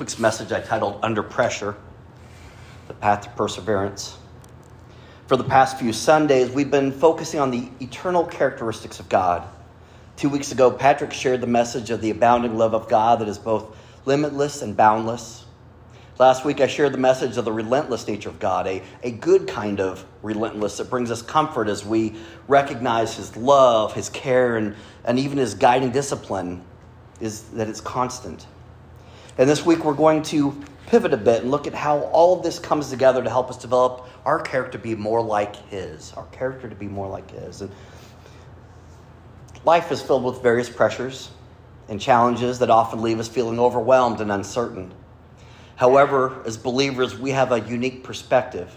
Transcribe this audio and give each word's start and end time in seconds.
week's 0.00 0.18
message 0.18 0.50
I 0.50 0.62
titled 0.62 0.98
Under 1.02 1.22
Pressure 1.22 1.76
The 2.88 2.94
Path 2.94 3.20
to 3.24 3.30
Perseverance. 3.32 4.16
For 5.26 5.36
the 5.36 5.44
past 5.44 5.78
few 5.78 5.92
Sundays, 5.92 6.48
we've 6.50 6.70
been 6.70 6.90
focusing 6.90 7.38
on 7.38 7.50
the 7.50 7.68
eternal 7.80 8.24
characteristics 8.24 8.98
of 8.98 9.10
God. 9.10 9.46
Two 10.16 10.30
weeks 10.30 10.52
ago, 10.52 10.70
Patrick 10.70 11.12
shared 11.12 11.42
the 11.42 11.46
message 11.46 11.90
of 11.90 12.00
the 12.00 12.08
abounding 12.08 12.56
love 12.56 12.74
of 12.74 12.88
God 12.88 13.18
that 13.18 13.28
is 13.28 13.36
both 13.36 13.76
limitless 14.06 14.62
and 14.62 14.74
boundless. 14.74 15.44
Last 16.18 16.46
week, 16.46 16.62
I 16.62 16.66
shared 16.66 16.94
the 16.94 16.98
message 16.98 17.36
of 17.36 17.44
the 17.44 17.52
relentless 17.52 18.08
nature 18.08 18.30
of 18.30 18.38
God, 18.38 18.66
a, 18.66 18.82
a 19.02 19.10
good 19.10 19.46
kind 19.46 19.80
of 19.82 20.06
relentless 20.22 20.78
that 20.78 20.88
brings 20.88 21.10
us 21.10 21.20
comfort 21.20 21.68
as 21.68 21.84
we 21.84 22.14
recognize 22.48 23.16
His 23.16 23.36
love, 23.36 23.92
His 23.92 24.08
care, 24.08 24.56
and, 24.56 24.74
and 25.04 25.18
even 25.18 25.36
His 25.36 25.52
guiding 25.52 25.90
discipline 25.90 26.64
is 27.20 27.42
that 27.50 27.68
it's 27.68 27.82
constant. 27.82 28.46
And 29.38 29.48
this 29.48 29.64
week, 29.64 29.84
we're 29.84 29.94
going 29.94 30.22
to 30.24 30.60
pivot 30.86 31.12
a 31.14 31.16
bit 31.16 31.42
and 31.42 31.50
look 31.50 31.66
at 31.66 31.74
how 31.74 32.00
all 32.00 32.36
of 32.36 32.42
this 32.42 32.58
comes 32.58 32.90
together 32.90 33.22
to 33.22 33.30
help 33.30 33.48
us 33.48 33.56
develop 33.56 34.08
our 34.24 34.40
character 34.40 34.76
to 34.76 34.82
be 34.82 34.94
more 34.94 35.22
like 35.22 35.56
His, 35.68 36.12
our 36.14 36.26
character 36.26 36.68
to 36.68 36.74
be 36.74 36.88
more 36.88 37.08
like 37.08 37.30
His. 37.30 37.60
And 37.62 37.70
life 39.64 39.92
is 39.92 40.02
filled 40.02 40.24
with 40.24 40.42
various 40.42 40.68
pressures 40.68 41.30
and 41.88 42.00
challenges 42.00 42.58
that 42.58 42.70
often 42.70 43.02
leave 43.02 43.18
us 43.18 43.28
feeling 43.28 43.58
overwhelmed 43.58 44.20
and 44.20 44.32
uncertain. 44.32 44.92
However, 45.76 46.42
as 46.44 46.56
believers, 46.56 47.18
we 47.18 47.30
have 47.30 47.52
a 47.52 47.60
unique 47.60 48.04
perspective. 48.04 48.76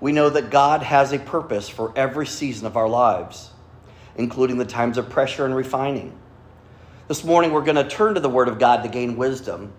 We 0.00 0.12
know 0.12 0.30
that 0.30 0.50
God 0.50 0.82
has 0.82 1.12
a 1.12 1.18
purpose 1.18 1.68
for 1.68 1.92
every 1.96 2.26
season 2.26 2.66
of 2.66 2.76
our 2.76 2.88
lives, 2.88 3.50
including 4.16 4.58
the 4.58 4.64
times 4.64 4.96
of 4.96 5.10
pressure 5.10 5.44
and 5.44 5.54
refining. 5.54 6.16
This 7.08 7.24
morning, 7.24 7.52
we're 7.52 7.64
going 7.64 7.76
to 7.76 7.88
turn 7.88 8.14
to 8.14 8.20
the 8.20 8.28
Word 8.28 8.48
of 8.48 8.58
God 8.58 8.82
to 8.82 8.88
gain 8.88 9.16
wisdom, 9.16 9.72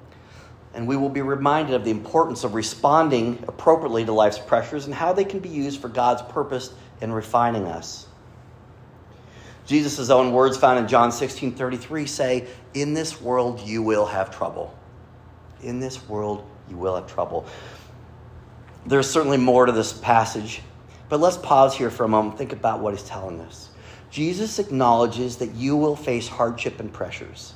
and 0.74 0.88
we 0.88 0.96
will 0.96 1.10
be 1.10 1.22
reminded 1.22 1.74
of 1.74 1.84
the 1.84 1.92
importance 1.92 2.44
of 2.44 2.54
responding 2.54 3.44
appropriately 3.48 4.06
to 4.06 4.12
life's 4.12 4.40
pressures 4.40 4.86
and 4.86 4.94
how 4.94 5.14
they 5.14 5.26
can 5.26 5.40
be 5.40 5.50
used 5.50 5.82
for 5.82 5.90
God's 5.90 6.22
purpose 6.32 6.72
in 7.02 7.12
refining 7.12 7.66
us. 7.66 8.08
Jesus' 9.66 10.10
own 10.10 10.32
words 10.32 10.58
found 10.58 10.80
in 10.80 10.88
John 10.88 11.12
16 11.12 11.54
33 11.54 12.06
say, 12.08 12.48
In 12.74 12.94
this 12.94 13.22
world 13.22 13.60
you 13.62 13.84
will 13.84 14.06
have 14.06 14.36
trouble. 14.36 14.76
In 15.62 15.80
this 15.80 16.08
world 16.08 16.48
you 16.70 16.78
will 16.78 16.96
have 16.96 17.08
trouble. 17.08 17.46
There's 18.86 19.10
certainly 19.10 19.38
more 19.38 19.66
to 19.66 19.72
this 19.72 19.94
passage, 19.94 20.62
but 21.10 21.20
let's 21.20 21.38
pause 21.38 21.76
here 21.76 21.92
for 21.92 22.04
a 22.04 22.08
moment, 22.08 22.38
think 22.38 22.54
about 22.54 22.80
what 22.80 22.94
he's 22.94 23.04
telling 23.04 23.42
us. 23.42 23.70
Jesus 24.10 24.58
acknowledges 24.58 25.38
that 25.38 25.54
you 25.54 25.76
will 25.78 25.96
face 25.96 26.28
hardship 26.28 26.80
and 26.80 26.92
pressures. 26.92 27.54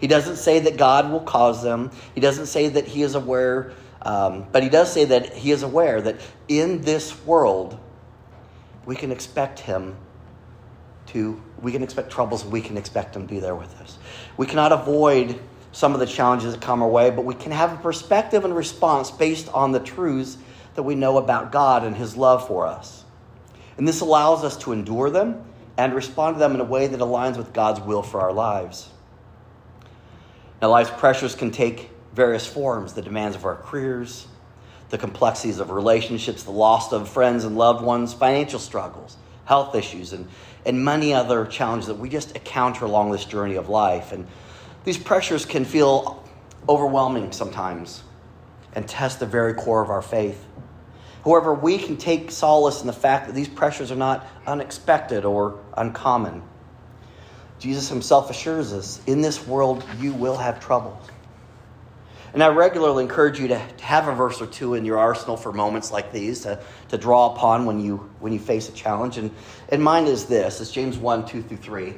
He 0.00 0.06
doesn't 0.06 0.36
say 0.36 0.60
that 0.60 0.76
God 0.76 1.10
will 1.10 1.20
cause 1.20 1.62
them, 1.62 1.90
he 2.14 2.20
doesn't 2.20 2.46
say 2.46 2.68
that 2.68 2.86
he 2.86 3.02
is 3.02 3.14
aware, 3.14 3.72
um, 4.02 4.46
but 4.52 4.62
he 4.62 4.68
does 4.68 4.92
say 4.92 5.06
that 5.06 5.34
he 5.34 5.50
is 5.50 5.62
aware 5.62 6.00
that 6.00 6.20
in 6.48 6.82
this 6.82 7.24
world, 7.24 7.78
we 8.84 8.94
can 8.94 9.10
expect 9.10 9.58
him 9.58 9.96
to, 11.06 11.40
we 11.60 11.72
can 11.72 11.82
expect 11.82 12.10
troubles, 12.10 12.44
we 12.44 12.60
can 12.60 12.76
expect 12.76 13.16
him 13.16 13.26
to 13.26 13.34
be 13.34 13.40
there 13.40 13.54
with 13.54 13.80
us. 13.80 13.98
We 14.36 14.46
cannot 14.46 14.72
avoid 14.72 15.40
some 15.72 15.92
of 15.92 16.00
the 16.00 16.06
challenges 16.06 16.54
that 16.54 16.62
come 16.62 16.82
our 16.82 16.88
way, 16.88 17.10
but 17.10 17.24
we 17.24 17.34
can 17.34 17.52
have 17.52 17.72
a 17.72 17.76
perspective 17.76 18.44
and 18.44 18.56
response 18.56 19.10
based 19.10 19.48
on 19.48 19.72
the 19.72 19.80
truths 19.80 20.38
that 20.74 20.82
we 20.82 20.94
know 20.94 21.18
about 21.18 21.52
God 21.52 21.84
and 21.84 21.96
His 21.96 22.16
love 22.16 22.46
for 22.46 22.66
us. 22.66 23.04
And 23.76 23.86
this 23.86 24.00
allows 24.00 24.44
us 24.44 24.56
to 24.58 24.72
endure 24.72 25.10
them 25.10 25.44
and 25.76 25.94
respond 25.94 26.36
to 26.36 26.38
them 26.38 26.54
in 26.54 26.60
a 26.60 26.64
way 26.64 26.86
that 26.86 27.00
aligns 27.00 27.36
with 27.36 27.52
God's 27.52 27.80
will 27.80 28.02
for 28.02 28.20
our 28.20 28.32
lives. 28.32 28.88
Now, 30.60 30.70
life's 30.70 30.90
pressures 30.90 31.34
can 31.34 31.50
take 31.50 31.90
various 32.14 32.46
forms 32.46 32.94
the 32.94 33.02
demands 33.02 33.36
of 33.36 33.44
our 33.44 33.56
careers, 33.56 34.26
the 34.88 34.98
complexities 34.98 35.58
of 35.58 35.70
relationships, 35.70 36.44
the 36.44 36.50
loss 36.50 36.92
of 36.92 37.08
friends 37.08 37.44
and 37.44 37.56
loved 37.56 37.84
ones, 37.84 38.14
financial 38.14 38.58
struggles, 38.58 39.16
health 39.44 39.74
issues, 39.74 40.12
and, 40.12 40.28
and 40.64 40.82
many 40.82 41.12
other 41.12 41.44
challenges 41.44 41.88
that 41.88 41.98
we 41.98 42.08
just 42.08 42.34
encounter 42.34 42.84
along 42.84 43.10
this 43.10 43.24
journey 43.24 43.56
of 43.56 43.68
life. 43.68 44.12
And 44.12 44.26
these 44.84 44.96
pressures 44.96 45.44
can 45.44 45.64
feel 45.64 46.24
overwhelming 46.68 47.32
sometimes 47.32 48.02
and 48.72 48.88
test 48.88 49.20
the 49.20 49.26
very 49.26 49.54
core 49.54 49.82
of 49.82 49.90
our 49.90 50.02
faith. 50.02 50.44
However, 51.24 51.52
we 51.52 51.76
can 51.76 51.96
take 51.96 52.30
solace 52.30 52.80
in 52.80 52.86
the 52.86 52.92
fact 52.92 53.26
that 53.26 53.34
these 53.34 53.48
pressures 53.48 53.90
are 53.90 53.96
not 53.96 54.26
unexpected 54.46 55.24
or 55.24 55.58
uncommon. 55.76 56.42
Jesus 57.58 57.88
himself 57.88 58.30
assures 58.30 58.72
us 58.72 59.00
in 59.06 59.22
this 59.22 59.46
world 59.46 59.84
you 59.98 60.12
will 60.12 60.36
have 60.36 60.60
trouble. 60.60 61.00
And 62.36 62.42
I 62.42 62.48
regularly 62.48 63.02
encourage 63.02 63.40
you 63.40 63.48
to 63.48 63.58
have 63.80 64.08
a 64.08 64.14
verse 64.14 64.42
or 64.42 64.46
two 64.46 64.74
in 64.74 64.84
your 64.84 64.98
arsenal 64.98 65.38
for 65.38 65.54
moments 65.54 65.90
like 65.90 66.12
these 66.12 66.42
to, 66.42 66.62
to 66.88 66.98
draw 66.98 67.32
upon 67.32 67.64
when 67.64 67.80
you, 67.80 68.10
when 68.20 68.30
you 68.30 68.38
face 68.38 68.68
a 68.68 68.72
challenge. 68.72 69.16
And, 69.16 69.30
and 69.70 69.82
mine 69.82 70.06
is 70.06 70.26
this 70.26 70.60
it's 70.60 70.70
James 70.70 70.98
1 70.98 71.26
2 71.26 71.42
through 71.42 71.56
3. 71.56 71.94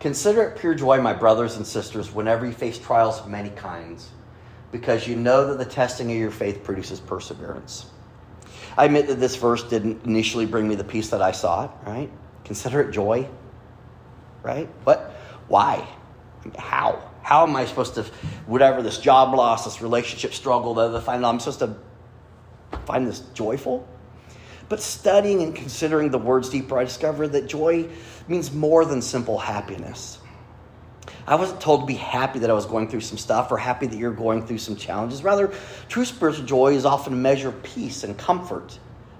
Consider 0.00 0.42
it 0.42 0.58
pure 0.58 0.74
joy, 0.74 1.00
my 1.00 1.12
brothers 1.12 1.56
and 1.56 1.64
sisters, 1.64 2.12
whenever 2.12 2.44
you 2.44 2.50
face 2.50 2.76
trials 2.76 3.20
of 3.20 3.28
many 3.28 3.50
kinds, 3.50 4.10
because 4.72 5.06
you 5.06 5.14
know 5.14 5.46
that 5.46 5.58
the 5.58 5.70
testing 5.70 6.10
of 6.10 6.18
your 6.18 6.32
faith 6.32 6.64
produces 6.64 6.98
perseverance. 6.98 7.86
I 8.76 8.86
admit 8.86 9.06
that 9.06 9.20
this 9.20 9.36
verse 9.36 9.62
didn't 9.62 10.04
initially 10.04 10.46
bring 10.46 10.66
me 10.66 10.74
the 10.74 10.82
peace 10.82 11.10
that 11.10 11.22
I 11.22 11.30
sought, 11.30 11.86
right? 11.86 12.10
Consider 12.44 12.80
it 12.80 12.90
joy, 12.90 13.28
right? 14.42 14.68
What? 14.84 15.12
why? 15.48 15.86
How? 16.58 17.10
How 17.22 17.46
am 17.46 17.54
I 17.54 17.66
supposed 17.66 17.94
to, 17.96 18.04
whatever 18.46 18.82
this 18.82 18.98
job 18.98 19.34
loss, 19.34 19.64
this 19.64 19.80
relationship 19.80 20.34
struggle, 20.34 20.74
the, 20.74 20.88
the 20.88 21.00
final, 21.00 21.26
I'm 21.26 21.38
supposed 21.38 21.60
to 21.60 21.76
find 22.86 23.06
this 23.06 23.20
joyful? 23.34 23.86
But 24.68 24.80
studying 24.80 25.42
and 25.42 25.54
considering 25.54 26.10
the 26.10 26.18
words 26.18 26.48
deeper, 26.48 26.78
I 26.78 26.84
discovered 26.84 27.28
that 27.28 27.46
joy 27.46 27.88
means 28.26 28.52
more 28.52 28.84
than 28.84 29.02
simple 29.02 29.38
happiness. 29.38 30.18
I 31.26 31.34
wasn't 31.34 31.60
told 31.60 31.80
to 31.80 31.86
be 31.86 31.94
happy 31.94 32.38
that 32.40 32.50
I 32.50 32.54
was 32.54 32.66
going 32.66 32.88
through 32.88 33.02
some 33.02 33.18
stuff 33.18 33.52
or 33.52 33.58
happy 33.58 33.86
that 33.86 33.96
you're 33.96 34.12
going 34.12 34.46
through 34.46 34.58
some 34.58 34.74
challenges. 34.74 35.22
Rather, 35.22 35.52
true 35.88 36.04
spiritual 36.04 36.46
joy 36.46 36.74
is 36.74 36.84
often 36.84 37.12
a 37.12 37.16
measure 37.16 37.50
of 37.50 37.62
peace 37.62 38.02
and 38.02 38.16
comfort 38.16 38.78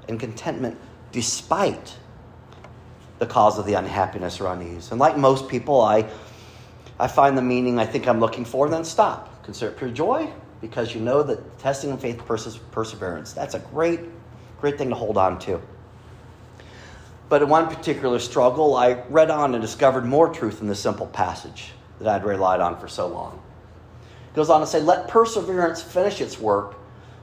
and 0.09 0.19
contentment 0.19 0.79
despite 1.13 1.97
the 3.23 3.27
cause 3.29 3.57
of 3.57 3.67
the 3.67 3.75
unhappiness 3.75 4.41
or 4.41 4.53
unease. 4.53 4.91
And 4.91 4.99
like 4.99 5.17
most 5.17 5.49
people, 5.49 5.81
I, 5.81 6.11
I 6.99 7.07
find 7.07 7.39
the 7.39 7.43
meaning 7.43 7.79
I 7.79 7.87
think 7.87 8.09
I'm 8.09 8.19
looking 8.19 8.45
for 8.45 8.67
and 8.67 8.75
then 8.75 8.85
stop. 8.85 9.45
Consider 9.45 9.71
it 9.71 9.79
pure 9.79 9.91
joy 9.91 10.29
because 10.61 10.93
you 10.93 11.01
know 11.01 11.23
that 11.23 11.61
testing 11.61 11.93
and 11.93 12.01
faith 12.01 12.21
versus 12.27 12.59
perseverance. 12.73 13.33
That's 13.33 13.55
a 13.55 13.61
great, 13.61 14.01
great 14.61 14.77
thing 14.77 14.89
to 14.89 14.97
hold 14.97 15.17
on 15.17 15.39
to. 15.41 15.63
But 17.29 17.43
in 17.43 17.49
one 17.49 17.73
particular 17.73 18.19
struggle, 18.19 18.75
I 18.75 18.95
read 19.09 19.31
on 19.31 19.55
and 19.55 19.63
discovered 19.63 20.05
more 20.05 20.35
truth 20.35 20.61
in 20.61 20.67
this 20.67 20.81
simple 20.81 21.07
passage 21.07 21.71
that 22.01 22.09
I'd 22.09 22.25
relied 22.25 22.59
on 22.59 22.77
for 22.81 22.89
so 22.89 23.07
long. 23.07 23.41
It 24.33 24.35
goes 24.35 24.51
on 24.51 24.63
to 24.63 24.67
say, 24.67 24.81
Let 24.81 25.07
perseverance 25.07 25.81
finish 25.81 26.21
its 26.21 26.41
work 26.41 26.75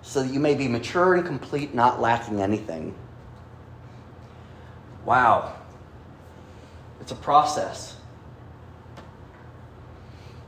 so 0.02 0.24
that 0.24 0.31
you 0.34 0.40
may 0.40 0.56
be 0.56 0.70
mature 0.70 1.16
and 1.16 1.26
complete, 1.26 1.76
not 1.76 2.00
lacking 2.00 2.42
anything. 2.42 2.96
Wow. 5.04 5.59
It's 7.02 7.12
a 7.12 7.16
process. 7.16 7.96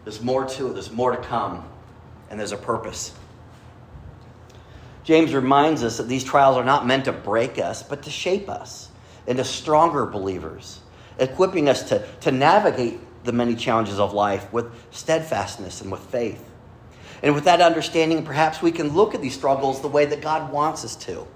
There's 0.03 0.21
more 0.21 0.45
to 0.45 0.67
it, 0.67 0.73
there's 0.73 0.91
more 0.91 1.11
to 1.11 1.21
come, 1.21 1.63
and 2.29 2.39
there's 2.39 2.51
a 2.51 2.57
purpose. 2.57 3.13
James 5.03 5.33
reminds 5.33 5.83
us 5.83 5.97
that 5.97 6.07
these 6.07 6.23
trials 6.23 6.57
are 6.57 6.63
not 6.63 6.85
meant 6.85 7.05
to 7.05 7.11
break 7.11 7.57
us, 7.57 7.83
but 7.83 8.03
to 8.03 8.09
shape 8.09 8.49
us 8.49 8.89
into 9.27 9.43
stronger 9.43 10.05
believers, 10.05 10.79
equipping 11.19 11.69
us 11.69 11.83
to, 11.89 12.05
to 12.21 12.31
navigate 12.31 12.99
the 13.23 13.31
many 13.31 13.55
challenges 13.55 13.99
of 13.99 14.13
life 14.13 14.51
with 14.51 14.71
steadfastness 14.91 15.81
and 15.81 15.91
with 15.91 16.01
faith. 16.01 16.47
And 17.23 17.35
with 17.35 17.43
that 17.43 17.61
understanding, 17.61 18.23
perhaps 18.23 18.61
we 18.61 18.71
can 18.71 18.89
look 18.89 19.13
at 19.13 19.21
these 19.21 19.35
struggles 19.35 19.81
the 19.81 19.87
way 19.87 20.05
that 20.05 20.21
God 20.21 20.51
wants 20.51 20.83
us 20.83 20.95
to. 20.97 21.27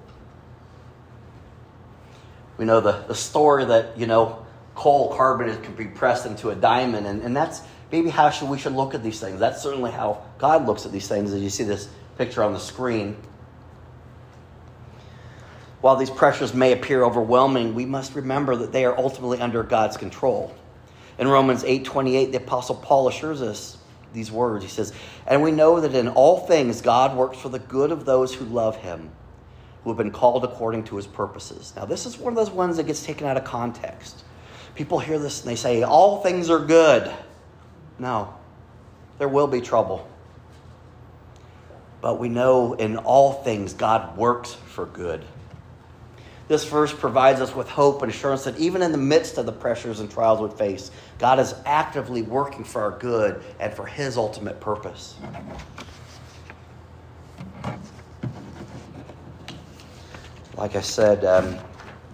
We 2.58 2.66
know 2.66 2.80
the, 2.80 3.04
the 3.08 3.16
story 3.16 3.66
that, 3.66 3.98
you 3.98 4.08
know, 4.08 4.45
coal 4.76 5.16
carbon 5.16 5.50
it 5.50 5.64
can 5.64 5.74
be 5.74 5.86
pressed 5.86 6.26
into 6.26 6.50
a 6.50 6.56
diamond, 6.56 7.08
and, 7.08 7.22
and 7.22 7.36
that's 7.36 7.62
maybe 7.92 8.10
how 8.10 8.30
should, 8.30 8.50
we 8.50 8.60
should 8.60 8.74
look 8.74 8.94
at 8.94 9.02
these 9.02 9.20
things. 9.20 9.40
That's 9.40 9.62
certainly 9.62 9.92
how 9.92 10.22
God 10.38 10.66
looks 10.68 10.86
at 10.86 10.92
these 10.92 11.08
things, 11.08 11.34
as 11.34 11.42
you 11.42 11.50
see 11.50 11.64
this 11.64 11.88
picture 12.18 12.44
on 12.44 12.54
the 12.54 12.60
screen. 12.60 13.16
While 15.82 15.96
these 15.96 16.10
pressures 16.10 16.54
may 16.54 16.72
appear 16.72 17.04
overwhelming, 17.04 17.76
we 17.76 17.86
must 17.86 18.16
remember 18.16 18.56
that 18.58 18.72
they 18.72 18.86
are 18.86 18.98
ultimately 18.98 19.40
under 19.40 19.64
God's 19.64 19.98
control. 19.98 20.54
In 21.18 21.28
Romans 21.28 21.64
8:28, 21.64 22.32
the 22.32 22.38
apostle 22.38 22.76
Paul 22.76 23.08
assures 23.08 23.42
us 23.42 23.78
these 24.12 24.32
words. 24.32 24.64
He 24.64 24.70
says, 24.70 24.92
"And 25.26 25.44
we 25.44 25.52
know 25.52 25.80
that 25.80 25.94
in 25.94 26.08
all 26.08 26.40
things 26.40 26.82
God 26.82 27.16
works 27.16 27.38
for 27.38 27.50
the 27.50 27.60
good 27.60 27.92
of 27.92 28.06
those 28.06 28.34
who 28.34 28.46
love 28.46 28.78
him, 28.78 29.12
who 29.84 29.90
have 29.92 29.98
been 29.98 30.12
called 30.12 30.44
according 30.44 30.84
to 30.86 30.98
his 30.98 31.08
purposes." 31.08 31.72
Now, 31.76 31.86
this 31.86 32.06
is 32.06 32.18
one 32.18 32.34
of 32.34 32.38
those 32.38 32.50
ones 32.50 32.78
that 32.78 32.88
gets 32.88 33.04
taken 33.04 33.28
out 33.28 33.38
of 33.38 33.46
context. 33.46 34.25
People 34.76 35.00
hear 35.00 35.18
this 35.20 35.42
and 35.42 35.50
they 35.50 35.56
say, 35.56 35.84
"All 35.84 36.22
things 36.22 36.50
are 36.50 36.60
good." 36.60 37.12
No. 38.00 38.34
There 39.18 39.30
will 39.30 39.48
be 39.48 39.62
trouble. 39.62 40.08
but 42.02 42.20
we 42.20 42.30
know 42.30 42.74
in 42.74 42.98
all 42.98 43.34
things 43.34 43.74
God 43.74 44.16
works 44.16 44.54
for 44.54 44.86
good. 44.86 45.26
This 46.48 46.64
verse 46.66 46.94
provides 46.94 47.42
us 47.42 47.56
with 47.56 47.68
hope 47.68 48.04
and 48.04 48.12
assurance 48.12 48.44
that 48.44 48.60
even 48.60 48.84
in 48.84 48.92
the 48.92 48.98
midst 49.00 49.40
of 49.40 49.48
the 49.48 49.52
pressures 49.52 50.00
and 50.00 50.12
trials 50.12 50.40
we 50.40 50.56
face, 50.56 50.92
God 51.18 51.40
is 51.40 51.56
actively 51.66 52.22
working 52.22 52.64
for 52.64 52.84
our 52.84 52.92
good 53.00 53.42
and 53.60 53.74
for 53.74 53.88
His 53.88 54.18
ultimate 54.18 54.60
purpose. 54.60 55.16
Like 60.58 60.76
I 60.76 60.82
said, 60.82 61.26
um, 61.26 61.58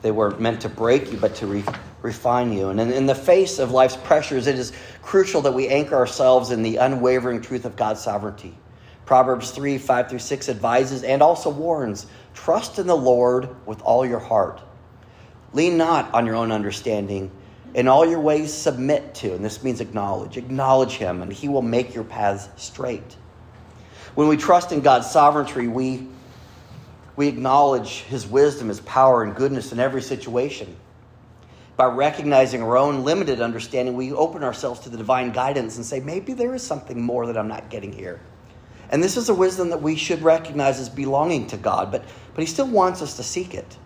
they 0.01 0.11
weren't 0.11 0.39
meant 0.39 0.61
to 0.61 0.69
break 0.69 1.11
you, 1.11 1.17
but 1.17 1.35
to 1.35 1.47
re- 1.47 1.63
refine 2.01 2.51
you. 2.51 2.69
And 2.69 2.79
in, 2.79 2.91
in 2.91 3.05
the 3.05 3.15
face 3.15 3.59
of 3.59 3.71
life's 3.71 3.97
pressures, 3.97 4.47
it 4.47 4.57
is 4.57 4.73
crucial 5.01 5.41
that 5.41 5.53
we 5.53 5.67
anchor 5.67 5.95
ourselves 5.95 6.51
in 6.51 6.63
the 6.63 6.77
unwavering 6.77 7.41
truth 7.41 7.65
of 7.65 7.75
God's 7.75 8.01
sovereignty. 8.01 8.55
Proverbs 9.05 9.51
3 9.51 9.77
5 9.77 10.09
through 10.09 10.19
6 10.19 10.49
advises 10.49 11.03
and 11.03 11.21
also 11.21 11.49
warns 11.49 12.05
trust 12.33 12.79
in 12.79 12.87
the 12.87 12.95
Lord 12.95 13.49
with 13.65 13.81
all 13.81 14.05
your 14.05 14.19
heart. 14.19 14.61
Lean 15.53 15.77
not 15.77 16.13
on 16.13 16.25
your 16.25 16.35
own 16.35 16.51
understanding. 16.51 17.31
In 17.73 17.87
all 17.87 18.05
your 18.05 18.19
ways, 18.19 18.53
submit 18.53 19.15
to, 19.15 19.33
and 19.33 19.43
this 19.43 19.63
means 19.63 19.79
acknowledge. 19.79 20.37
Acknowledge 20.37 20.93
Him, 20.93 21.21
and 21.21 21.31
He 21.31 21.47
will 21.47 21.61
make 21.61 21.93
your 21.93 22.03
paths 22.03 22.49
straight. 22.61 23.15
When 24.15 24.27
we 24.27 24.35
trust 24.35 24.73
in 24.73 24.81
God's 24.81 25.09
sovereignty, 25.09 25.67
we, 25.67 26.07
we 27.15 27.29
acknowledge 27.29 28.01
His 28.01 28.27
wisdom, 28.27 28.67
His 28.67 28.81
power, 28.81 29.23
and 29.23 29.35
goodness 29.35 29.71
in 29.71 29.79
every 29.79 30.01
situation. 30.01 30.75
By 31.81 31.87
recognizing 31.87 32.61
our 32.61 32.77
own 32.77 33.03
limited 33.03 33.41
understanding, 33.41 33.95
we 33.95 34.13
open 34.13 34.43
ourselves 34.43 34.81
to 34.81 34.89
the 34.89 34.97
divine 34.97 35.31
guidance 35.31 35.77
and 35.77 35.83
say, 35.83 35.99
maybe 35.99 36.33
there 36.33 36.53
is 36.53 36.61
something 36.61 37.01
more 37.01 37.25
that 37.25 37.35
I'm 37.35 37.47
not 37.47 37.71
getting 37.71 37.91
here. 37.91 38.19
And 38.91 39.03
this 39.03 39.17
is 39.17 39.29
a 39.29 39.33
wisdom 39.33 39.71
that 39.71 39.81
we 39.81 39.95
should 39.95 40.21
recognize 40.21 40.79
as 40.79 40.89
belonging 40.89 41.47
to 41.47 41.57
God, 41.57 41.91
but, 41.91 42.05
but 42.35 42.41
He 42.41 42.45
still 42.45 42.67
wants 42.67 43.01
us 43.01 43.17
to 43.17 43.23
seek 43.23 43.55
it. 43.55 43.79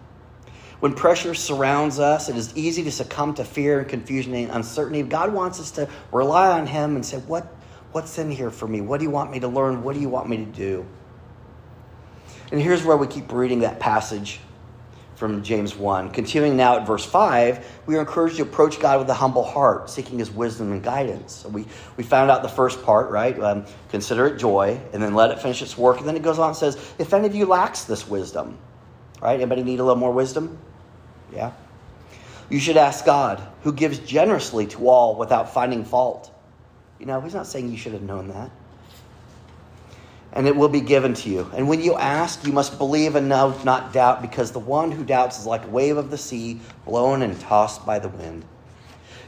When 0.82 0.94
pressure 0.94 1.34
surrounds 1.34 1.98
us, 1.98 2.28
it 2.28 2.36
is 2.36 2.54
easy 2.58 2.84
to 2.84 2.92
succumb 2.92 3.34
to 3.36 3.46
fear 3.46 3.80
and 3.80 3.88
confusion 3.88 4.34
and 4.34 4.52
uncertainty. 4.52 5.02
God 5.02 5.32
wants 5.32 5.62
us 5.62 5.72
to 5.72 5.88
rely 6.12 6.52
on 6.52 6.68
Him 6.68 6.98
and 6.98 7.06
say, 7.06 7.20
what, 7.20 7.48
What's 7.94 8.18
in 8.18 8.30
here 8.30 8.52
for 8.52 8.68
me? 8.68 8.82
What 8.82 8.98
do 8.98 9.06
you 9.06 9.10
want 9.10 9.32
me 9.32 9.40
to 9.40 9.48
learn? 9.48 9.84
What 9.84 9.96
do 9.96 10.02
you 10.02 10.10
want 10.10 10.28
me 10.28 10.36
to 10.36 10.44
do? 10.44 10.86
And 12.52 12.60
here's 12.62 12.84
where 12.84 12.98
we 12.98 13.08
keep 13.08 13.32
reading 13.32 13.60
that 13.60 13.80
passage 13.80 14.42
from 15.16 15.44
James 15.44 15.76
1. 15.76 16.12
Continuing 16.12 16.58
now 16.58 16.78
at 16.78 16.86
verse 16.86 17.06
5, 17.06 17.66
we 17.86 17.96
are 17.96 18.02
encouraged 18.02 18.38
to 18.38 18.44
approach 18.44 18.80
God 18.80 19.00
with 19.00 19.10
a 19.10 19.14
humble 19.14 19.44
heart, 19.44 19.90
seeking 19.90 20.20
his 20.20 20.30
wisdom 20.30 20.72
and 20.72 20.84
guidance. 20.84 21.34
So 21.34 21.50
we, 21.50 21.66
we 21.98 22.04
found 22.04 22.30
out 22.30 22.44
the 22.44 22.50
first 22.50 22.84
part, 22.84 23.10
right? 23.10 23.40
Um, 23.40 23.66
consider 23.90 24.28
it 24.28 24.38
joy, 24.38 24.80
and 24.94 25.02
then 25.02 25.14
let 25.16 25.32
it 25.32 25.40
finish 25.40 25.62
its 25.62 25.78
work. 25.78 26.00
And 26.00 26.08
then 26.08 26.16
it 26.16 26.24
goes 26.24 26.40
on 26.40 26.50
and 26.50 26.58
says, 26.58 26.76
if 27.00 27.14
any 27.14 27.28
of 27.28 27.36
you 27.36 27.46
lacks 27.46 27.86
this 27.86 28.08
wisdom, 28.08 28.58
right? 29.22 29.36
Anybody 29.36 29.64
need 29.64 29.80
a 29.80 29.84
little 29.84 30.00
more 30.00 30.12
wisdom? 30.12 30.58
Yeah. 31.34 31.54
You 32.50 32.60
should 32.60 32.78
ask 32.78 33.06
God, 33.06 33.42
who 33.62 33.74
gives 33.74 34.00
generously 34.00 34.68
to 34.68 34.88
all 34.90 35.16
without 35.16 35.54
finding 35.54 35.86
fault. 35.86 36.32
You 37.00 37.06
know, 37.06 37.22
he's 37.22 37.34
not 37.34 37.48
saying 37.48 37.72
you 37.72 37.78
should 37.78 37.94
have 37.94 38.04
known 38.04 38.28
that 38.28 38.52
and 40.36 40.48
it 40.48 40.56
will 40.56 40.70
be 40.70 40.82
given 40.82 41.14
to 41.14 41.30
you. 41.30 41.50
And 41.56 41.70
when 41.70 41.82
you 41.82 41.96
ask, 41.96 42.46
you 42.46 42.52
must 42.52 42.78
believe 42.78 43.16
and 43.16 43.30
not 43.30 43.94
doubt, 43.94 44.22
because 44.22 44.52
the 44.52 44.60
one 44.60 44.92
who 44.92 45.06
doubts 45.06 45.40
is 45.40 45.46
like 45.46 45.64
a 45.64 45.70
wave 45.70 45.96
of 45.96 46.12
the 46.12 46.18
sea, 46.18 46.60
blown 46.84 47.22
and 47.22 47.40
tossed 47.40 47.86
by 47.86 48.00
the 48.00 48.10
wind. 48.10 48.44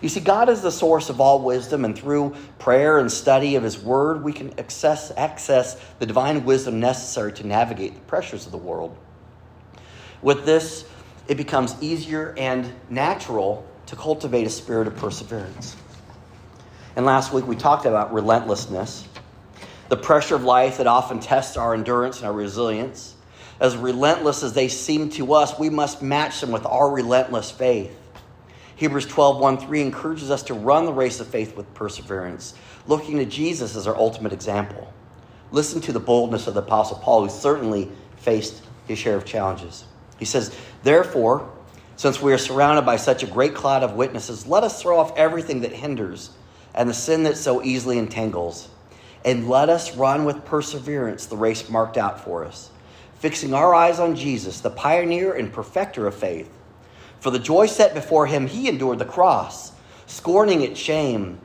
You 0.01 0.09
see, 0.09 0.19
God 0.19 0.50
is 0.50 0.62
the 0.62 0.71
source 0.71 1.09
of 1.09 1.19
all 1.19 1.42
wisdom, 1.42 1.86
and 1.86 1.98
through 1.98 2.36
prayer 2.59 3.00
and 3.00 3.12
study 3.12 3.56
of 3.56 3.63
His 3.63 3.80
Word, 3.80 4.24
we 4.24 4.33
can 4.33 4.54
access, 4.59 5.12
access 5.18 5.81
the 5.98 6.06
divine 6.06 6.44
wisdom 6.45 6.80
necessary 6.80 7.31
to 7.33 7.48
navigate 7.48 7.95
the 7.95 8.01
pressures 8.01 8.45
of 8.45 8.51
the 8.51 8.59
world. 8.59 8.95
With 10.21 10.45
this, 10.45 10.86
it 11.27 11.36
becomes 11.36 11.75
easier 11.81 12.36
and 12.38 12.71
natural 12.89 13.65
to 13.88 13.95
cultivate 13.95 14.45
a 14.45 14.50
spirit 14.50 14.88
of 14.88 14.95
perseverance. 14.98 15.75
And 16.95 17.06
last 17.06 17.31
week 17.33 17.48
we 17.48 17.56
talked 17.56 17.86
about 17.86 18.13
relentlessness 18.13 19.07
the 19.89 19.98
pressure 19.98 20.36
of 20.36 20.44
life 20.44 20.78
that 20.78 20.88
often 20.88 21.19
tests 21.19 21.57
our 21.57 21.74
endurance 21.74 22.18
and 22.18 22.28
our 22.28 22.34
resilience. 22.34 23.16
As 23.60 23.75
relentless 23.75 24.44
as 24.44 24.54
they 24.54 24.68
seem 24.68 25.10
to 25.12 25.34
us, 25.34 25.57
we 25.57 25.69
must 25.69 26.01
match 26.01 26.42
them 26.42 26.51
with 26.51 26.66
our 26.66 26.92
relentless 26.92 27.50
faith. 27.50 27.98
Hebrews 28.75 29.07
12, 29.07 29.39
1 29.39 29.57
3 29.57 29.81
encourages 29.81 30.30
us 30.30 30.44
to 30.44 30.54
run 30.54 30.86
the 30.86 30.94
race 30.94 31.19
of 31.19 31.28
faith 31.28 31.56
with 31.56 31.74
perseverance, 31.74 32.54
looking 32.86 33.18
to 33.18 33.25
Jesus 33.25 33.75
as 33.75 33.88
our 33.88 33.98
ultimate 33.98 34.34
example. 34.34 34.94
Listen 35.51 35.81
to 35.81 35.92
the 35.92 36.00
boldness 36.00 36.45
of 36.45 36.54
the 36.54 36.62
Apostle 36.62 36.98
Paul, 37.00 37.24
who 37.24 37.30
certainly 37.30 37.90
faced 38.18 38.62
his 38.86 39.00
share 39.00 39.16
of 39.16 39.25
challenges. 39.25 39.86
He 40.19 40.25
says, 40.25 40.56
Therefore, 40.83 41.50
since 41.95 42.22
we 42.22 42.31
are 42.33 42.38
surrounded 42.38 42.86
by 42.86 42.98
such 42.98 43.24
a 43.24 43.28
great 43.28 43.56
cloud 43.56 43.81
of 43.81 43.94
witnesses, 43.94 44.45
let 44.45 44.63
us 44.63 44.80
throw 44.80 45.00
off 45.00 45.18
everything 45.18 45.62
that 45.62 45.72
hinders 45.72 46.30
and 46.75 46.88
the 46.88 46.94
sin 46.94 47.24
that 47.24 47.38
so 47.38 47.63
easily 47.63 47.98
entangles 47.98 48.69
and 49.27 49.50
let 49.50 49.68
us 49.68 49.94
run 49.97 50.24
with 50.24 50.45
perseverance 50.45 51.25
the 51.25 51.35
race 51.35 51.69
marked 51.69 51.97
out 51.97 52.24
for 52.24 52.45
us, 52.45 52.71
fixing 53.15 53.53
our 53.53 53.75
eyes 53.75 54.00
on 54.00 54.15
Jesus, 54.15 54.62
the 54.62 54.69
pioneer 54.69 55.33
and 55.33 55.51
perfecter 55.51 56.07
of 56.07 56.15
faith. 56.15 56.50
For 57.19 57.29
the 57.29 57.38
joy 57.38 57.65
set 57.65 57.94
before 57.94 58.25
him, 58.25 58.47
he 58.47 58.69
endured 58.69 59.00
the 59.00 59.06
cross, 59.06 59.74
scorning 60.06 60.62
its 60.62 60.79
shame. 60.79 61.39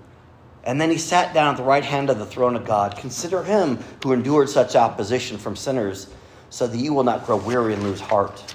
And 0.63 0.81
then 0.81 0.93
he 0.93 0.97
sat 0.97 1.35
down 1.35 1.55
at 1.55 1.57
the 1.57 1.65
right 1.65 1.83
hand 1.83 2.09
of 2.09 2.21
the 2.21 2.25
throne 2.25 2.55
of 2.55 2.65
God. 2.65 2.97
Consider 2.97 3.43
him 3.43 3.81
who 4.05 4.13
endured 4.13 4.49
such 4.49 4.77
opposition 4.77 5.37
from 5.37 5.57
sinners, 5.57 6.07
so 6.51 6.69
that 6.69 6.79
you 6.79 6.95
will 6.95 7.03
not 7.03 7.27
grow 7.27 7.37
weary 7.37 7.75
and 7.75 7.83
lose 7.83 8.01
heart. 8.01 8.55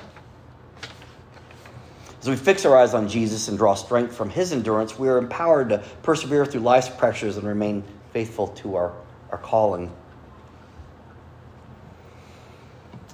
As 2.22 2.30
we 2.30 2.38
fix 2.38 2.64
our 2.64 2.78
eyes 2.78 2.94
on 2.94 3.10
Jesus 3.10 3.50
and 3.50 3.58
draw 3.58 3.74
strength 3.74 4.16
from 4.16 4.30
his 4.30 4.54
endurance, 4.54 4.98
we 4.98 5.10
are 5.10 5.18
empowered 5.18 5.68
to 5.68 5.80
persevere 6.02 6.46
through 6.46 6.62
life's 6.62 6.88
pressures 6.88 7.36
and 7.36 7.46
remain 7.46 7.84
faithful 8.14 8.48
to 8.48 8.78
our 8.78 8.94
our 9.32 9.38
calling. 9.38 9.92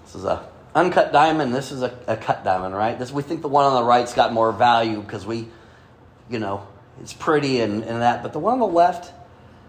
This 0.06 0.16
is 0.16 0.26
a 0.26 0.48
uncut 0.76 1.12
diamond. 1.12 1.54
This 1.54 1.72
is 1.72 1.82
a, 1.82 1.98
a 2.08 2.18
cut 2.18 2.44
diamond, 2.44 2.76
right? 2.76 2.98
This 2.98 3.12
we 3.12 3.24
think 3.24 3.42
the 3.42 3.48
one 3.48 3.66
on 3.66 3.74
the 3.74 3.84
right's 3.84 4.14
got 4.14 4.34
more 4.34 4.52
value 4.52 5.02
because 5.02 5.26
we, 5.26 5.48
you 6.30 6.40
know, 6.40 6.68
it's 7.02 7.14
pretty 7.14 7.62
and, 7.62 7.84
and 7.84 8.02
that. 8.02 8.24
But 8.24 8.34
the 8.34 8.40
one 8.40 8.54
on 8.54 8.60
the 8.60 8.68
left, 8.68 9.12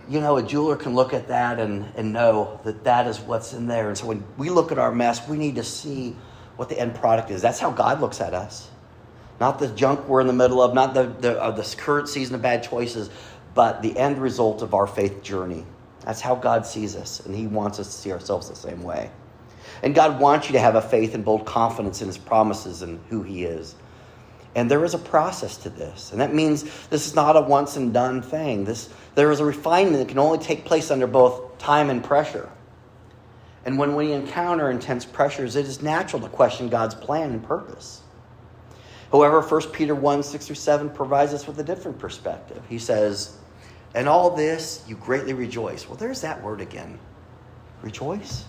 you 0.08 0.20
know, 0.20 0.36
a 0.36 0.42
jeweler 0.42 0.76
can 0.76 0.94
look 0.94 1.14
at 1.14 1.28
that 1.28 1.58
and, 1.58 1.86
and 1.96 2.12
know 2.12 2.60
that 2.64 2.84
that 2.84 3.06
is 3.06 3.20
what's 3.20 3.52
in 3.52 3.66
there. 3.66 3.88
And 3.88 3.96
so 3.96 4.06
when 4.06 4.24
we 4.36 4.50
look 4.50 4.72
at 4.72 4.78
our 4.78 4.92
mess, 4.92 5.26
we 5.28 5.36
need 5.36 5.56
to 5.56 5.64
see 5.64 6.16
what 6.56 6.68
the 6.68 6.78
end 6.78 6.94
product 6.94 7.30
is. 7.30 7.42
That's 7.42 7.58
how 7.58 7.70
God 7.70 8.00
looks 8.00 8.20
at 8.20 8.34
us. 8.34 8.68
Not 9.40 9.58
the 9.58 9.68
junk 9.68 10.06
we're 10.06 10.20
in 10.20 10.26
the 10.26 10.32
middle 10.32 10.62
of, 10.62 10.74
not 10.74 10.94
the, 10.94 11.04
the, 11.04 11.40
uh, 11.40 11.50
the 11.50 11.74
current 11.76 12.08
season 12.08 12.36
of 12.36 12.42
bad 12.42 12.62
choices, 12.62 13.10
but 13.54 13.82
the 13.82 13.96
end 13.98 14.18
result 14.18 14.62
of 14.62 14.74
our 14.74 14.86
faith 14.86 15.22
journey. 15.22 15.64
That's 16.04 16.20
how 16.20 16.34
God 16.34 16.66
sees 16.66 16.96
us, 16.96 17.20
and 17.24 17.34
He 17.34 17.46
wants 17.46 17.78
us 17.78 17.86
to 17.86 17.92
see 17.92 18.12
ourselves 18.12 18.48
the 18.48 18.56
same 18.56 18.82
way. 18.82 19.10
And 19.82 19.94
God 19.94 20.20
wants 20.20 20.48
you 20.48 20.52
to 20.52 20.60
have 20.60 20.74
a 20.74 20.82
faith 20.82 21.14
and 21.14 21.24
bold 21.24 21.46
confidence 21.46 22.00
in 22.00 22.06
His 22.06 22.18
promises 22.18 22.82
and 22.82 23.00
who 23.08 23.22
He 23.22 23.44
is. 23.44 23.74
And 24.54 24.70
there 24.70 24.84
is 24.84 24.94
a 24.94 24.98
process 24.98 25.56
to 25.58 25.70
this. 25.70 26.12
And 26.12 26.20
that 26.20 26.32
means 26.32 26.62
this 26.88 27.06
is 27.06 27.14
not 27.14 27.36
a 27.36 27.40
once 27.40 27.76
and 27.76 27.92
done 27.92 28.22
thing. 28.22 28.64
This, 28.64 28.88
there 29.14 29.32
is 29.32 29.40
a 29.40 29.44
refinement 29.44 29.98
that 29.98 30.08
can 30.08 30.18
only 30.18 30.38
take 30.38 30.64
place 30.64 30.90
under 30.90 31.06
both 31.06 31.58
time 31.58 31.90
and 31.90 32.04
pressure. 32.04 32.48
And 33.64 33.78
when 33.78 33.96
we 33.96 34.12
encounter 34.12 34.70
intense 34.70 35.04
pressures, 35.04 35.56
it 35.56 35.66
is 35.66 35.82
natural 35.82 36.22
to 36.22 36.28
question 36.28 36.68
God's 36.68 36.94
plan 36.94 37.30
and 37.30 37.42
purpose. 37.42 38.02
However, 39.10 39.40
1 39.40 39.70
Peter 39.70 39.94
1 39.94 40.22
6 40.22 40.46
through 40.46 40.56
7 40.56 40.90
provides 40.90 41.32
us 41.32 41.46
with 41.46 41.58
a 41.58 41.64
different 41.64 41.98
perspective. 41.98 42.62
He 42.68 42.78
says, 42.78 43.36
and 43.94 44.08
all 44.08 44.30
this 44.30 44.84
you 44.88 44.96
greatly 44.96 45.32
rejoice. 45.32 45.88
Well, 45.88 45.96
there's 45.96 46.20
that 46.22 46.42
word 46.42 46.60
again. 46.60 46.98
Rejoice. 47.82 48.44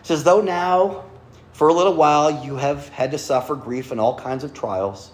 It 0.00 0.06
says, 0.06 0.24
though 0.24 0.40
now, 0.40 1.04
for 1.52 1.68
a 1.68 1.74
little 1.74 1.94
while, 1.94 2.44
you 2.44 2.56
have 2.56 2.88
had 2.88 3.10
to 3.10 3.18
suffer 3.18 3.54
grief 3.54 3.90
and 3.90 4.00
all 4.00 4.18
kinds 4.18 4.44
of 4.44 4.54
trials. 4.54 5.12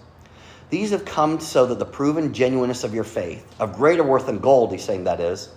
These 0.71 0.91
have 0.91 1.05
come 1.05 1.41
so 1.41 1.67
that 1.67 1.79
the 1.79 1.85
proven 1.85 2.33
genuineness 2.33 2.85
of 2.85 2.95
your 2.95 3.05
faith, 3.05 3.47
of 3.61 3.75
greater 3.75 4.03
worth 4.03 4.27
than 4.27 4.39
gold, 4.39 4.73
he's 4.73 4.85
saying 4.85 5.05
that 5.05 5.21
is, 5.21 5.49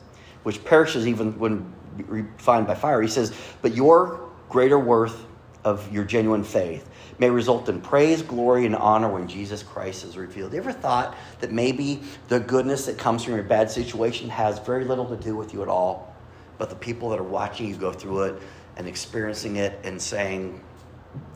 which 0.44 0.64
perishes 0.64 1.08
even 1.08 1.38
when 1.40 1.74
refined 1.98 2.68
by 2.68 2.76
fire. 2.76 3.02
He 3.02 3.08
says, 3.08 3.36
but 3.62 3.76
your 3.76 4.30
greater 4.50 4.80
worth 4.80 5.26
of 5.64 5.92
your 5.92 6.06
genuine 6.06 6.44
faith 6.44 6.90
may 7.20 7.30
result 7.30 7.68
in 7.68 7.82
praise, 7.82 8.22
glory, 8.22 8.66
and 8.66 8.76
honor 8.76 9.10
when 9.10 9.28
Jesus 9.28 9.62
Christ 9.62 10.06
is 10.06 10.18
revealed. 10.18 10.54
You 10.54 10.60
ever 10.60 10.72
thought 10.72 11.16
that 11.42 11.52
maybe 11.52 12.02
the 12.30 12.40
goodness 12.40 12.86
that 12.86 12.98
comes 12.98 13.24
from 13.24 13.36
your 13.36 13.44
bad 13.44 13.70
situation 13.70 14.30
has 14.30 14.58
very 14.60 14.86
little 14.86 15.06
to 15.10 15.18
do 15.18 15.36
with 15.36 15.54
you 15.54 15.62
at 15.62 15.68
all, 15.68 16.16
but 16.58 16.70
the 16.70 16.76
people 16.76 17.10
that 17.10 17.20
are 17.20 17.24
watching 17.24 17.68
you 17.68 17.76
go 17.76 17.92
through 17.92 18.24
it 18.24 18.42
and 18.78 18.88
experiencing 18.88 19.58
it 19.58 19.78
and 19.84 20.02
saying, 20.02 20.64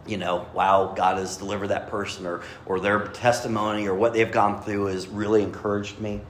you 0.07 0.17
know, 0.17 0.47
wow, 0.53 0.93
God 0.95 1.17
has 1.17 1.37
delivered 1.37 1.67
that 1.67 1.89
person, 1.89 2.25
or, 2.25 2.41
or 2.65 2.79
their 2.79 3.07
testimony 3.07 3.87
or 3.87 3.95
what 3.95 4.13
they've 4.13 4.31
gone 4.31 4.61
through 4.61 4.87
has 4.87 5.07
really 5.07 5.43
encouraged 5.43 5.99
me. 5.99 6.21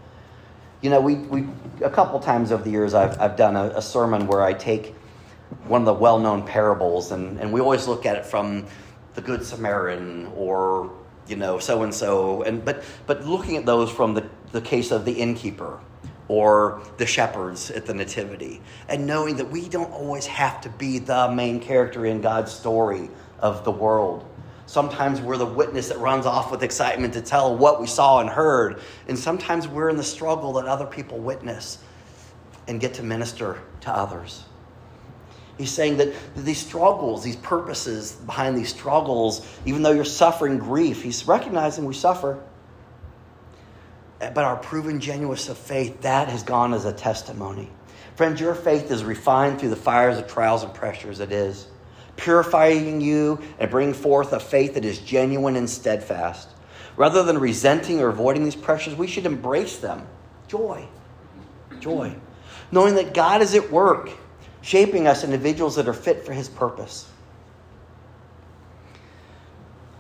You 0.82 0.90
know, 0.90 1.00
we, 1.00 1.16
we 1.16 1.48
a 1.82 1.90
couple 1.90 2.20
times 2.20 2.52
over 2.52 2.64
the 2.64 2.70
years 2.70 2.94
I've, 2.94 3.20
I've 3.20 3.36
done 3.36 3.56
a, 3.56 3.66
a 3.76 3.82
sermon 3.82 4.28
where 4.28 4.42
I 4.42 4.54
take 4.54 4.96
one 5.68 5.82
of 5.82 5.86
the 5.86 5.94
well 5.94 6.20
known 6.20 6.46
parables, 6.46 7.12
and, 7.12 7.40
and 7.40 7.54
we 7.54 7.62
always 7.62 7.88
look 7.88 8.06
at 8.06 8.18
it 8.18 8.26
from 8.26 8.66
the 9.14 9.22
Good 9.22 9.46
Samaritan 9.46 10.32
or, 10.36 10.92
you 11.28 11.36
know, 11.36 11.60
so 11.60 11.84
and 11.84 11.94
so. 11.94 12.44
And 12.44 12.64
but 12.64 12.84
but 13.08 13.26
looking 13.26 13.58
at 13.58 13.66
those 13.66 13.92
from 13.92 14.14
the, 14.14 14.28
the 14.52 14.62
case 14.62 14.92
of 14.92 15.06
the 15.06 15.14
innkeeper 15.14 15.80
or 16.28 16.82
the 16.98 17.06
shepherds 17.06 17.70
at 17.72 17.86
the 17.86 17.94
Nativity, 17.94 18.62
and 18.88 19.06
knowing 19.06 19.36
that 19.36 19.50
we 19.50 19.68
don't 19.68 19.92
always 19.92 20.26
have 20.26 20.62
to 20.62 20.70
be 20.70 21.00
the 21.00 21.30
main 21.32 21.60
character 21.60 22.06
in 22.06 22.22
God's 22.22 22.52
story 22.52 23.10
of 23.40 23.64
the 23.66 23.72
world. 23.72 24.26
Sometimes 24.66 25.22
we're 25.22 25.38
the 25.38 25.46
witness 25.46 25.90
that 25.90 26.00
runs 26.00 26.26
off 26.26 26.50
with 26.50 26.64
excitement 26.64 27.14
to 27.14 27.22
tell 27.22 27.56
what 27.56 27.82
we 27.82 27.88
saw 27.88 28.22
and 28.22 28.30
heard. 28.30 28.82
And 29.08 29.20
sometimes 29.20 29.68
we're 29.68 29.90
in 29.90 29.98
the 29.98 30.04
struggle 30.04 30.54
that 30.54 30.66
other 30.66 30.86
people 30.86 31.20
witness 31.20 31.80
and 32.68 32.80
get 32.80 32.94
to 32.96 33.04
minister 33.04 33.60
to 33.82 33.92
others. 33.92 34.46
He's 35.58 35.72
saying 35.72 35.98
that 35.98 36.14
these 36.36 36.58
struggles, 36.58 37.24
these 37.24 37.36
purposes 37.36 38.14
behind 38.14 38.58
these 38.58 38.70
struggles, 38.70 39.48
even 39.66 39.84
though 39.84 39.92
you're 39.92 40.06
suffering 40.06 40.58
grief, 40.58 41.04
he's 41.04 41.28
recognizing 41.28 41.86
we 41.86 41.94
suffer. 41.94 42.42
But 44.20 44.38
our 44.38 44.56
proven 44.56 45.00
genuineness 45.00 45.50
of 45.50 45.58
faith, 45.58 46.02
that 46.02 46.30
has 46.30 46.44
gone 46.44 46.74
as 46.74 46.86
a 46.86 46.94
testimony. 46.94 47.70
Friends, 48.16 48.40
your 48.40 48.56
faith 48.56 48.90
is 48.90 49.04
refined 49.04 49.60
through 49.60 49.70
the 49.70 49.76
fires 49.76 50.18
of 50.18 50.28
trials 50.28 50.64
and 50.64 50.74
pressures, 50.74 51.20
it 51.20 51.32
is 51.32 51.68
purifying 52.16 53.02
you 53.02 53.40
and 53.60 53.70
bringing 53.72 53.94
forth 53.94 54.34
a 54.34 54.40
faith 54.40 54.76
that 54.76 54.86
is 54.86 55.00
genuine 55.00 55.56
and 55.56 55.70
steadfast. 55.70 56.48
Rather 56.96 57.24
than 57.24 57.40
resenting 57.40 58.00
or 58.00 58.10
avoiding 58.10 58.44
these 58.44 58.56
pressures, 58.56 58.96
we 58.96 59.08
should 59.08 59.26
embrace 59.26 59.78
them. 59.78 60.06
Joy. 60.48 60.86
Joy. 61.80 62.16
Knowing 62.72 62.96
that 62.96 63.14
God 63.14 63.42
is 63.42 63.56
at 63.56 63.72
work, 63.72 64.12
shaping 64.64 65.06
us 65.06 65.24
individuals 65.24 65.76
that 65.76 65.88
are 65.88 65.94
fit 65.94 66.26
for 66.26 66.34
His 66.34 66.50
purpose. 66.50 67.08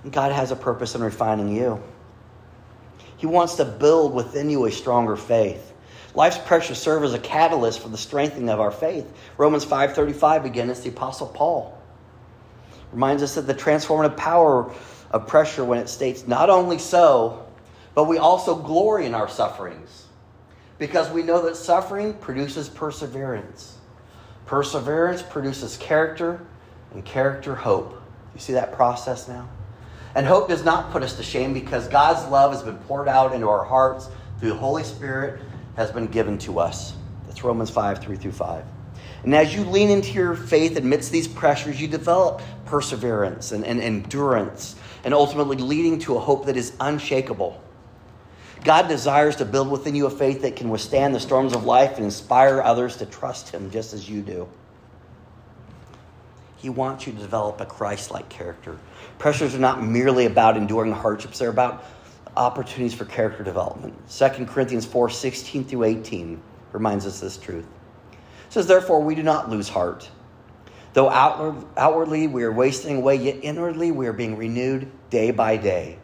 God 0.10 0.32
has 0.32 0.50
a 0.50 0.56
purpose 0.56 0.96
in 0.96 1.04
refining 1.04 1.56
you. 1.56 1.82
He 3.18 3.28
wants 3.28 3.56
to 3.56 3.66
build 3.66 4.16
within 4.16 4.50
you 4.50 4.66
a 4.66 4.72
stronger 4.72 5.16
faith. 5.16 5.72
Life's 6.16 6.40
pressures 6.40 6.80
serve 6.80 7.04
as 7.04 7.14
a 7.14 7.20
catalyst 7.20 7.80
for 7.80 7.90
the 7.90 7.98
strengthening 7.98 8.50
of 8.50 8.60
our 8.60 8.72
faith. 8.72 9.06
Romans 9.38 9.64
5:35 9.64 10.46
again, 10.46 10.72
it's 10.72 10.80
the 10.80 10.90
apostle 10.90 11.28
Paul 11.28 11.80
reminds 12.94 13.24
us 13.24 13.38
of 13.38 13.48
the 13.48 13.56
transformative 13.56 14.16
power 14.16 14.72
of 15.12 15.28
pressure 15.28 15.66
when 15.66 15.80
it 15.80 15.90
states, 15.90 16.28
not 16.28 16.50
only 16.50 16.78
so, 16.78 17.46
but 17.96 18.06
we 18.06 18.18
also 18.18 18.56
glory 18.56 19.06
in 19.06 19.14
our 19.14 19.28
sufferings 19.28 20.06
because 20.78 21.10
we 21.10 21.24
know 21.24 21.42
that 21.42 21.56
suffering 21.56 22.14
produces 22.14 22.70
perseverance. 22.70 23.78
Perseverance 24.46 25.22
produces 25.22 25.78
character, 25.78 26.42
and 26.94 27.04
character, 27.04 27.56
hope. 27.56 28.02
You 28.34 28.40
see 28.40 28.54
that 28.54 28.74
process 28.74 29.28
now? 29.28 29.48
And 30.16 30.26
hope 30.26 30.48
does 30.48 30.64
not 30.64 30.92
put 30.92 31.02
us 31.02 31.16
to 31.18 31.24
shame 31.24 31.54
because 31.54 31.88
God's 31.88 32.30
love 32.30 32.52
has 32.52 32.62
been 32.62 32.78
poured 32.78 33.08
out 33.08 33.34
into 33.34 33.50
our 33.50 33.64
hearts 33.64 34.10
through 34.40 34.50
the 34.50 34.56
Holy 34.56 34.84
Spirit 34.84 35.42
has 35.76 35.92
been 35.92 36.08
given 36.08 36.38
to 36.40 36.60
us. 36.60 36.94
That's 37.26 37.44
Romans 37.44 37.70
5 37.70 38.00
3 38.00 38.16
through 38.18 38.32
5. 38.34 38.66
And 39.24 39.34
as 39.34 39.56
you 39.56 39.64
lean 39.64 39.90
into 39.90 40.12
your 40.12 40.36
faith 40.36 40.78
amidst 40.78 41.12
these 41.12 41.28
pressures, 41.28 41.82
you 41.82 41.88
develop 41.88 42.42
perseverance 42.66 43.54
and, 43.54 43.66
and 43.66 43.82
endurance, 43.82 44.76
and 45.04 45.14
ultimately 45.14 45.58
leading 45.58 45.98
to 46.00 46.18
a 46.18 46.20
hope 46.20 46.46
that 46.46 46.58
is 46.58 46.74
unshakable. 46.80 47.63
God 48.64 48.88
desires 48.88 49.38
to 49.38 49.46
build 49.46 49.70
within 49.70 49.96
you 49.96 50.06
a 50.06 50.10
faith 50.10 50.42
that 50.44 50.56
can 50.56 50.70
withstand 50.70 51.14
the 51.14 51.20
storms 51.20 51.54
of 51.54 51.66
life 51.66 51.98
and 51.98 52.06
inspire 52.06 52.62
others 52.62 52.98
to 52.98 53.06
trust 53.06 53.50
Him 53.50 53.72
just 53.72 53.94
as 53.94 54.10
you 54.10 54.22
do. 54.22 54.48
He 56.58 56.70
wants 56.70 57.06
you 57.06 57.14
to 57.14 57.20
develop 57.20 57.60
a 57.60 57.66
Christ 57.66 58.12
like 58.12 58.30
character. 58.30 58.78
Pressures 59.20 59.54
are 59.54 59.60
not 59.60 59.84
merely 59.84 60.26
about 60.26 60.56
enduring 60.56 60.94
hardships, 60.94 61.40
they're 61.40 61.50
about 61.50 61.84
opportunities 62.38 62.94
for 62.94 63.06
character 63.06 63.44
development. 63.44 63.94
2 64.10 64.46
Corinthians 64.46 64.86
4 64.86 65.10
16 65.10 65.66
through 65.66 65.84
18 65.84 66.42
reminds 66.72 67.06
us 67.06 67.20
this 67.20 67.38
truth 67.38 67.66
says, 68.54 68.68
Therefore, 68.68 69.02
we 69.02 69.16
do 69.16 69.24
not 69.24 69.50
lose 69.50 69.68
heart. 69.68 70.10
Though 70.94 71.10
outward, 71.10 71.66
outwardly 71.76 72.28
we 72.28 72.44
are 72.44 72.52
wasting 72.52 72.98
away, 72.98 73.16
yet 73.16 73.40
inwardly 73.42 73.92
we 73.92 74.06
are 74.06 74.14
being 74.14 74.38
renewed 74.38 74.92
day 75.10 75.32
by 75.32 75.58
day. 75.58 75.98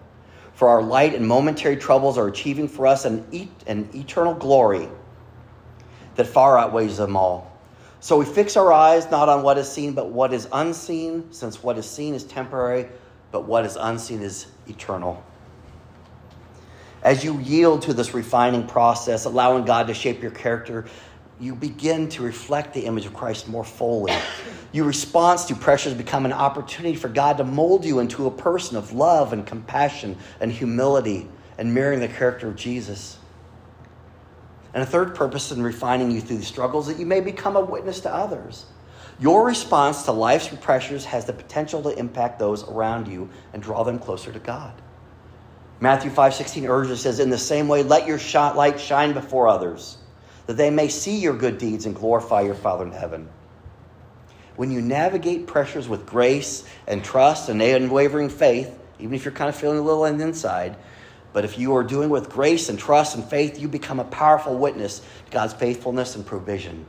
For 0.59 0.67
our 0.67 0.81
light 0.81 1.15
and 1.15 1.25
momentary 1.25 1.77
troubles 1.77 2.17
are 2.17 2.27
achieving 2.27 2.67
for 2.67 2.85
us 2.85 3.05
an, 3.05 3.25
e- 3.31 3.47
an 3.65 3.87
eternal 3.95 4.33
glory 4.33 4.89
that 6.17 6.27
far 6.27 6.57
outweighs 6.57 6.97
them 6.97 7.15
all. 7.15 7.57
So 8.01 8.17
we 8.17 8.25
fix 8.25 8.57
our 8.57 8.73
eyes 8.73 9.09
not 9.09 9.29
on 9.29 9.41
what 9.41 9.57
is 9.57 9.71
seen, 9.71 9.93
but 9.93 10.09
what 10.09 10.33
is 10.33 10.49
unseen, 10.51 11.31
since 11.31 11.63
what 11.63 11.77
is 11.77 11.89
seen 11.89 12.13
is 12.13 12.25
temporary, 12.25 12.89
but 13.31 13.45
what 13.45 13.63
is 13.63 13.77
unseen 13.77 14.21
is 14.21 14.47
eternal. 14.67 15.23
As 17.03 17.23
you 17.23 17.39
yield 17.39 17.83
to 17.83 17.93
this 17.93 18.13
refining 18.13 18.67
process, 18.67 19.23
allowing 19.23 19.63
God 19.63 19.87
to 19.87 19.93
shape 19.93 20.21
your 20.21 20.31
character, 20.31 20.87
you 21.39 21.55
begin 21.55 22.09
to 22.09 22.23
reflect 22.23 22.73
the 22.73 22.85
image 22.85 23.05
of 23.05 23.13
Christ 23.13 23.47
more 23.47 23.63
fully. 23.63 24.13
Your 24.73 24.85
response 24.85 25.45
to 25.45 25.55
pressures 25.55 25.93
become 25.93 26.25
an 26.25 26.33
opportunity 26.33 26.95
for 26.95 27.07
God 27.07 27.37
to 27.37 27.45
mold 27.45 27.85
you 27.85 27.99
into 27.99 28.27
a 28.27 28.31
person 28.31 28.75
of 28.75 28.91
love 28.91 29.31
and 29.31 29.45
compassion 29.45 30.17
and 30.41 30.51
humility 30.51 31.27
and 31.57 31.73
mirroring 31.73 32.01
the 32.01 32.09
character 32.09 32.49
of 32.49 32.55
Jesus. 32.55 33.17
And 34.73 34.83
a 34.83 34.85
third 34.85 35.15
purpose 35.15 35.51
in 35.51 35.63
refining 35.63 36.11
you 36.11 36.19
through 36.19 36.37
the 36.37 36.45
struggles 36.45 36.87
that 36.87 36.99
you 36.99 37.05
may 37.05 37.21
become 37.21 37.55
a 37.55 37.61
witness 37.61 38.01
to 38.01 38.13
others. 38.13 38.65
Your 39.19 39.45
response 39.45 40.03
to 40.03 40.11
life's 40.11 40.49
pressures 40.61 41.05
has 41.05 41.25
the 41.25 41.33
potential 41.33 41.81
to 41.83 41.97
impact 41.97 42.37
those 42.37 42.63
around 42.63 43.07
you 43.07 43.29
and 43.53 43.63
draw 43.63 43.83
them 43.83 43.97
closer 43.97 44.31
to 44.31 44.39
God. 44.39 44.73
Matthew 45.79 46.11
5:16 46.11 46.67
urges 46.69 47.01
says 47.01 47.19
in 47.19 47.29
the 47.29 47.37
same 47.37 47.69
way 47.69 47.83
let 47.83 48.05
your 48.05 48.19
light 48.35 48.79
shine 48.79 49.13
before 49.13 49.47
others 49.47 49.98
that 50.49 50.57
they 50.57 50.71
may 50.71 50.87
see 50.87 51.19
your 51.19 51.37
good 51.37 51.59
deeds 51.59 51.85
and 51.85 51.93
glorify 51.95 52.41
your 52.41 52.55
Father 52.55 52.83
in 52.83 52.91
heaven. 52.91 53.29
When 54.55 54.71
you 54.71 54.81
navigate 54.81 55.45
pressures 55.45 55.87
with 55.87 56.07
grace 56.07 56.67
and 56.87 57.03
trust 57.03 57.49
and 57.49 57.61
unwavering 57.61 58.29
faith, 58.29 58.75
even 58.97 59.13
if 59.13 59.25
you're 59.25 59.31
kind 59.31 59.47
of 59.47 59.55
feeling 59.55 59.77
a 59.77 59.83
little 59.83 60.05
on 60.05 60.17
the 60.17 60.23
inside, 60.23 60.75
but 61.33 61.45
if 61.45 61.59
you 61.59 61.75
are 61.75 61.83
doing 61.83 62.09
with 62.09 62.31
grace 62.31 62.67
and 62.67 62.79
trust 62.79 63.13
and 63.13 63.23
faith, 63.23 63.59
you 63.59 63.67
become 63.67 63.99
a 63.99 64.03
powerful 64.03 64.57
witness 64.57 65.01
to 65.01 65.31
God's 65.31 65.53
faithfulness 65.53 66.15
and 66.15 66.25
provision. 66.25 66.87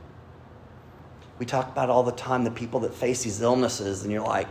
We 1.37 1.45
talk 1.45 1.71
about 1.71 1.91
all 1.91 2.01
the 2.01 2.13
time 2.13 2.43
the 2.43 2.49
people 2.49 2.79
that 2.79 2.95
face 2.95 3.21
these 3.21 3.43
illnesses, 3.43 4.01
and 4.01 4.11
you're 4.11 4.25
like, 4.25 4.49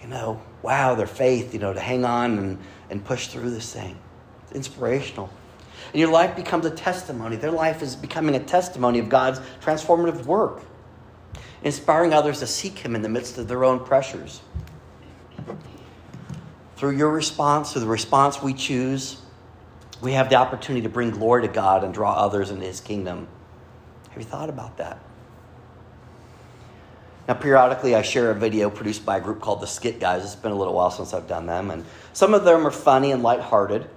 you 0.00 0.08
know, 0.08 0.40
wow, 0.62 0.94
their 0.94 1.06
faith, 1.06 1.52
you 1.52 1.60
know, 1.60 1.74
to 1.74 1.80
hang 1.80 2.06
on 2.06 2.38
and, 2.38 2.58
and 2.88 3.04
push 3.04 3.26
through 3.26 3.50
this 3.50 3.74
thing. 3.74 3.98
It's 4.44 4.52
inspirational. 4.52 5.28
And 5.92 6.00
your 6.00 6.10
life 6.10 6.36
becomes 6.36 6.64
a 6.66 6.70
testimony. 6.70 7.36
Their 7.36 7.50
life 7.50 7.82
is 7.82 7.96
becoming 7.96 8.34
a 8.34 8.40
testimony 8.40 8.98
of 8.98 9.08
God's 9.08 9.40
transformative 9.60 10.24
work, 10.24 10.62
inspiring 11.62 12.12
others 12.12 12.38
to 12.40 12.46
seek 12.46 12.78
Him 12.78 12.94
in 12.94 13.02
the 13.02 13.08
midst 13.08 13.38
of 13.38 13.48
their 13.48 13.64
own 13.64 13.84
pressures. 13.84 14.40
Through 16.76 16.96
your 16.96 17.10
response, 17.10 17.72
through 17.72 17.82
the 17.82 17.86
response 17.86 18.42
we 18.42 18.54
choose, 18.54 19.20
we 20.00 20.12
have 20.12 20.28
the 20.28 20.36
opportunity 20.36 20.82
to 20.82 20.88
bring 20.88 21.10
glory 21.10 21.42
to 21.42 21.48
God 21.48 21.84
and 21.84 21.94
draw 21.94 22.12
others 22.12 22.50
into 22.50 22.66
His 22.66 22.80
kingdom. 22.80 23.28
Have 24.10 24.18
you 24.18 24.24
thought 24.24 24.48
about 24.48 24.78
that? 24.78 24.98
Now, 27.28 27.34
periodically, 27.34 27.94
I 27.94 28.02
share 28.02 28.30
a 28.30 28.34
video 28.34 28.68
produced 28.68 29.06
by 29.06 29.18
a 29.18 29.20
group 29.20 29.40
called 29.40 29.60
the 29.60 29.66
Skit 29.66 30.00
Guys. 30.00 30.24
It's 30.24 30.34
been 30.34 30.50
a 30.50 30.56
little 30.56 30.74
while 30.74 30.90
since 30.90 31.14
I've 31.14 31.28
done 31.28 31.46
them, 31.46 31.70
and 31.70 31.84
some 32.12 32.34
of 32.34 32.44
them 32.44 32.66
are 32.66 32.72
funny 32.72 33.12
and 33.12 33.22
lighthearted 33.22 33.88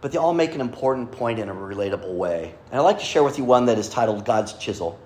but 0.00 0.12
they 0.12 0.18
all 0.18 0.32
make 0.32 0.54
an 0.54 0.60
important 0.60 1.12
point 1.12 1.38
in 1.38 1.48
a 1.48 1.54
relatable 1.54 2.14
way. 2.14 2.54
And 2.70 2.80
I'd 2.80 2.84
like 2.84 2.98
to 2.98 3.04
share 3.04 3.22
with 3.22 3.38
you 3.38 3.44
one 3.44 3.66
that 3.66 3.78
is 3.78 3.88
titled 3.88 4.24
God's 4.24 4.54
Chisel. 4.54 4.98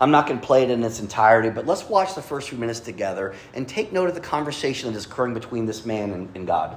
I'm 0.00 0.10
not 0.10 0.26
going 0.26 0.40
to 0.40 0.46
play 0.46 0.64
it 0.64 0.70
in 0.70 0.82
its 0.82 1.00
entirety, 1.00 1.48
but 1.48 1.64
let's 1.64 1.88
watch 1.88 2.14
the 2.14 2.22
first 2.22 2.48
few 2.48 2.58
minutes 2.58 2.80
together 2.80 3.34
and 3.54 3.68
take 3.68 3.92
note 3.92 4.08
of 4.08 4.14
the 4.14 4.20
conversation 4.20 4.90
that 4.90 4.98
is 4.98 5.06
occurring 5.06 5.32
between 5.32 5.64
this 5.64 5.86
man 5.86 6.10
and, 6.10 6.36
and 6.36 6.46
God. 6.46 6.76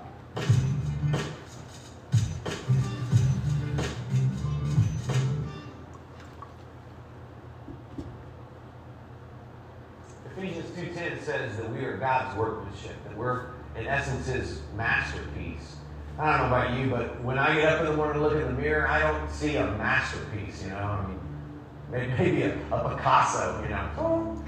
Ephesians 10.37 10.69
2.10 10.77 11.23
says 11.23 11.57
that 11.57 11.71
we 11.71 11.79
are 11.79 11.97
God's 11.97 12.37
workmanship, 12.37 12.95
and 13.07 13.17
we're, 13.17 13.47
in 13.75 13.87
essence, 13.87 14.27
his 14.27 14.61
masterpiece. 14.75 15.75
I 16.17 16.37
don't 16.37 16.49
know 16.49 16.55
about 16.55 16.77
you, 16.77 16.89
but 16.89 17.21
when 17.23 17.37
I 17.37 17.55
get 17.55 17.73
up 17.73 17.81
in 17.81 17.87
the 17.87 17.93
morning 17.93 18.15
and 18.15 18.23
look 18.23 18.33
in 18.33 18.55
the 18.55 18.61
mirror, 18.61 18.87
I 18.87 18.99
don't 18.99 19.29
see 19.29 19.57
a 19.57 19.65
masterpiece, 19.65 20.63
you 20.63 20.69
know. 20.69 20.77
I 20.77 21.07
mean, 21.07 22.15
maybe 22.17 22.43
a, 22.43 22.55
a 22.71 22.89
Picasso, 22.89 23.61
you 23.61 23.69
know. 23.69 23.89
Oh. 23.97 24.43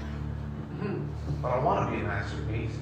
Mm-hmm. 0.74 1.42
But 1.42 1.48
I 1.48 1.58
want 1.62 1.90
to 1.90 1.96
be 1.96 2.02
a 2.02 2.06
masterpiece. 2.06 2.72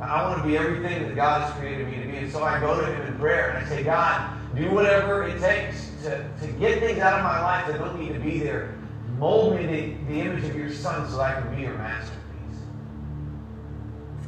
I 0.00 0.28
want 0.28 0.42
to 0.42 0.48
be 0.48 0.56
everything 0.56 1.02
that 1.02 1.14
God 1.14 1.42
has 1.42 1.58
created 1.58 1.88
me 1.88 2.02
to 2.02 2.06
be. 2.06 2.16
And 2.16 2.32
so 2.32 2.42
I 2.42 2.58
go 2.58 2.80
to 2.80 2.86
Him 2.86 3.02
in 3.06 3.18
prayer 3.18 3.50
and 3.50 3.66
I 3.66 3.68
say, 3.68 3.82
God, 3.82 4.30
do 4.54 4.70
whatever 4.70 5.24
it 5.24 5.38
takes 5.38 5.90
to, 6.02 6.28
to 6.40 6.46
get 6.58 6.80
things 6.80 6.98
out 7.00 7.18
of 7.18 7.24
my 7.24 7.40
life 7.42 7.66
that 7.66 7.78
don't 7.78 7.98
need 8.00 8.12
to 8.14 8.20
be 8.20 8.38
there. 8.38 8.74
Mold 9.18 9.56
me 9.56 9.66
the, 9.66 10.12
the 10.12 10.20
image 10.20 10.44
of 10.44 10.56
your 10.56 10.72
Son 10.72 11.08
so 11.10 11.20
I 11.20 11.40
can 11.40 11.54
be 11.54 11.62
your 11.62 11.76
masterpiece. 11.76 12.60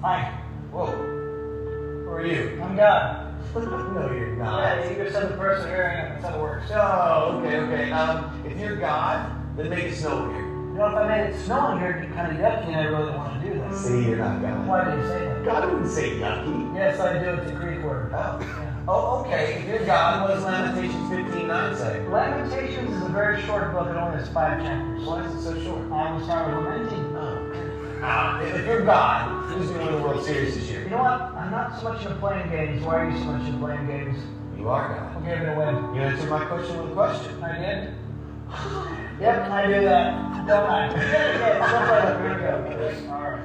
Hi, 0.01 0.41
Whoa. 0.71 0.87
Who 0.87 2.11
are 2.11 2.27
you? 2.27 2.61
I'm 2.63 2.77
God. 2.77 3.28
No, 3.55 4.13
you're 4.13 4.37
not. 4.37 4.79
Yeah, 4.79 4.91
you 4.91 4.97
just 4.97 5.13
said 5.13 5.31
the 5.31 5.37
person 5.37 5.69
hearing 5.69 5.97
that's 5.97 6.25
how 6.25 6.39
it 6.39 6.41
works. 6.41 6.71
Oh, 6.73 7.43
okay, 7.43 7.57
okay. 7.59 7.91
Um, 7.91 8.43
if 8.47 8.59
you're 8.59 8.77
God, 8.77 9.31
then 9.57 9.71
make 9.71 9.85
it 9.85 9.97
snow 9.97 10.31
here. 10.31 10.41
You 10.43 10.85
know, 10.85 10.91
if 10.91 10.97
I 10.97 11.09
made 11.09 11.31
it 11.31 11.45
snow 11.45 11.73
in 11.73 11.79
here, 11.79 11.97
it'd 11.97 12.09
be 12.09 12.15
kind 12.15 12.31
of 12.31 12.39
yucky, 12.39 12.69
and 12.69 12.77
I 12.77 12.85
really 12.85 13.11
want 13.11 13.43
to 13.43 13.49
do 13.49 13.59
that. 13.59 13.75
See, 13.75 14.05
you're 14.05 14.19
not 14.19 14.41
God. 14.41 14.67
Why 14.69 14.85
did 14.85 15.01
you 15.01 15.09
say 15.09 15.25
that? 15.25 15.45
God 15.45 15.73
wouldn't 15.73 15.91
say 15.91 16.11
yucky. 16.11 16.75
Yes, 16.77 17.01
I 17.01 17.19
do. 17.19 17.31
It's 17.41 17.51
a 17.51 17.55
Greek 17.55 17.83
word. 17.83 18.13
Oh. 18.15 18.39
Yeah. 18.41 18.69
Oh, 18.87 19.21
okay. 19.21 19.65
You're 19.69 19.85
God, 19.85 20.23
what 20.23 20.35
does 20.35 20.45
Lamentations 20.45 21.11
15:9 21.11 21.77
say? 21.77 22.09
Lamentations 22.09 22.91
is 22.91 23.03
a 23.03 23.09
very 23.09 23.43
short 23.43 23.73
book. 23.73 23.89
It 23.89 23.97
only 23.97 24.19
has 24.19 24.29
five 24.31 24.63
chapters. 24.63 25.05
Why 25.05 25.27
is 25.27 25.35
it 25.35 25.43
so 25.43 25.63
short? 25.63 25.93
I 25.93 26.13
will 26.13 26.25
start 26.25 26.47
with 26.47 26.65
lamenting. 26.65 27.17
Oh. 27.17 27.99
Ah, 28.01 28.41
if 28.41 28.65
you're 28.65 28.83
God, 28.83 29.53
who's 29.53 29.69
going 29.71 29.81
to 29.81 29.93
win 29.93 30.01
the 30.01 30.09
World 30.09 30.25
Series 30.25 30.55
this 30.55 30.71
year? 30.71 30.85
You 30.85 30.91
know 30.91 30.99
what? 31.03 31.35
I'm 31.49 31.55
not 31.55 31.81
so 31.81 31.85
much 31.85 32.05
into 32.05 32.15
playing 32.17 32.51
games. 32.51 32.85
Why 32.85 32.97
are 32.97 33.11
you 33.11 33.17
so 33.21 33.25
much 33.25 33.47
into 33.47 33.57
playing 33.57 33.87
games? 33.87 34.19
You 34.59 34.69
are 34.69 34.95
God. 34.95 35.15
Who 35.15 35.25
gave 35.25 35.41
it 35.41 35.57
win. 35.57 35.95
You 35.95 36.03
answered 36.03 36.29
my 36.29 36.45
question 36.45 36.77
with 36.77 36.91
a 36.91 36.95
question. 36.95 37.43
I 37.43 37.59
did. 37.59 37.95
Yep, 39.19 39.51
I 39.51 39.67
do 39.67 39.81
that. 39.81 40.47
Don't 40.47 40.71
I? 40.71 40.95
Yeah, 40.95 41.39
yeah, 41.39 41.67
stuff 41.67 41.91
like 41.91 42.05
that. 42.05 42.21
Here 42.21 42.35
we 42.35 43.07
go. 43.07 43.13
All 43.13 43.23
right. 43.23 43.43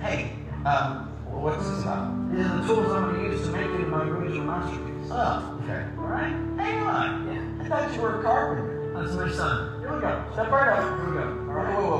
Hey, 0.00 0.36
um, 0.64 1.08
what's 1.26 1.66
this 1.68 1.82
about? 1.82 2.30
These 2.30 2.46
are 2.46 2.58
the 2.58 2.66
tools 2.66 2.92
I'm 2.92 3.14
going 3.14 3.24
to 3.24 3.36
use 3.36 3.46
to 3.46 3.52
make 3.52 3.66
into 3.66 3.88
my 3.88 4.04
original 4.04 4.44
masterpiece. 4.44 5.10
Oh, 5.10 5.60
okay. 5.64 5.84
All 5.98 6.04
right? 6.04 6.30
Hang 6.58 6.82
on. 6.84 7.26
Yeah. 7.26 7.64
I 7.64 7.68
thought 7.68 7.92
you 7.92 8.02
were 8.02 8.20
a 8.20 8.22
carpenter. 8.22 8.92
That's 8.94 9.14
my 9.14 9.32
son. 9.32 9.80
Here 9.80 9.92
we 9.92 10.00
go. 10.00 10.24
Step 10.34 10.50
right 10.52 10.78
up. 10.78 11.00
Here 11.00 11.08
we 11.08 11.14
go. 11.14 11.22
All 11.22 11.58
Whoa, 11.58 11.80
whoa, 11.80 11.90
whoa. 11.90 11.99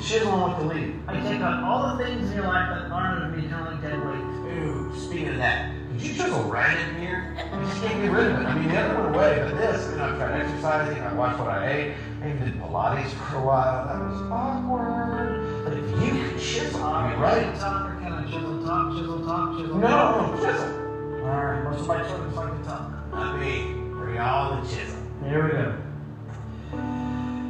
do 0.00 0.14
you 0.14 0.24
know 0.24 0.36
what 0.36 0.56
to 0.56 0.62
and 0.62 0.70
to 0.70 0.76
leave? 0.76 1.08
I 1.08 1.20
take 1.20 1.40
out 1.40 1.62
all 1.64 1.96
the 1.96 2.04
things 2.04 2.30
in 2.30 2.36
your 2.36 2.46
life 2.46 2.68
that 2.68 2.90
aren't 2.90 3.34
of 3.34 3.42
me, 3.42 3.48
kind 3.48 3.66
of 3.66 3.72
like 3.74 3.82
dead 3.82 4.04
weight. 4.04 4.58
Ooh, 4.58 4.92
speaking 4.98 5.28
of 5.28 5.36
that, 5.36 5.72
did 5.92 6.02
you 6.02 6.14
chisel 6.14 6.42
right 6.44 6.76
in 6.76 7.00
here? 7.00 7.36
You 7.36 7.66
just 7.66 7.82
can't 7.82 8.02
get 8.02 8.10
rid 8.10 8.26
of 8.26 8.40
it. 8.40 8.46
I 8.46 8.54
mean, 8.58 8.68
the 8.68 8.78
other 8.78 9.02
went 9.02 9.14
away, 9.14 9.38
but 9.44 9.56
this, 9.58 9.96
know, 9.96 10.04
I 10.04 10.16
tried 10.16 10.40
exercising, 10.40 11.02
I 11.02 11.12
watched 11.14 11.38
what 11.38 11.48
I 11.48 11.70
ate, 11.70 11.94
I 12.22 12.28
even 12.30 12.44
did 12.44 12.54
Pilates 12.60 13.10
for 13.10 13.36
a 13.36 13.44
while. 13.44 13.86
That 13.86 14.00
was 14.00 14.22
awkward. 14.30 15.64
But 15.64 15.72
if 15.74 15.84
you 16.04 16.30
could 16.30 16.40
chisel, 16.40 16.82
I 16.82 17.10
mean, 17.10 17.20
right? 17.20 17.54
Talk 17.56 17.90
or 17.90 18.00
can 18.00 18.12
I 18.12 18.24
chisel 18.24 18.64
talk, 18.64 18.96
chisel 18.96 19.24
talk, 19.24 19.58
chisel 19.58 19.76
No, 19.76 19.88
talk? 19.88 20.40
no, 20.40 20.44
chisel. 20.44 20.84
All 21.24 21.30
right. 21.30 21.64
Most 21.64 21.80
of 21.80 21.86
my 21.86 22.02
children 22.02 22.34
like 22.34 22.62
to 22.62 22.68
talk. 22.68 23.12
Not 23.12 23.40
me. 23.40 23.72
Bring 23.94 24.18
on 24.18 24.62
the 24.62 24.68
chisel. 24.68 24.98
Here 25.24 25.44
we 25.44 25.50
go. 25.50 25.78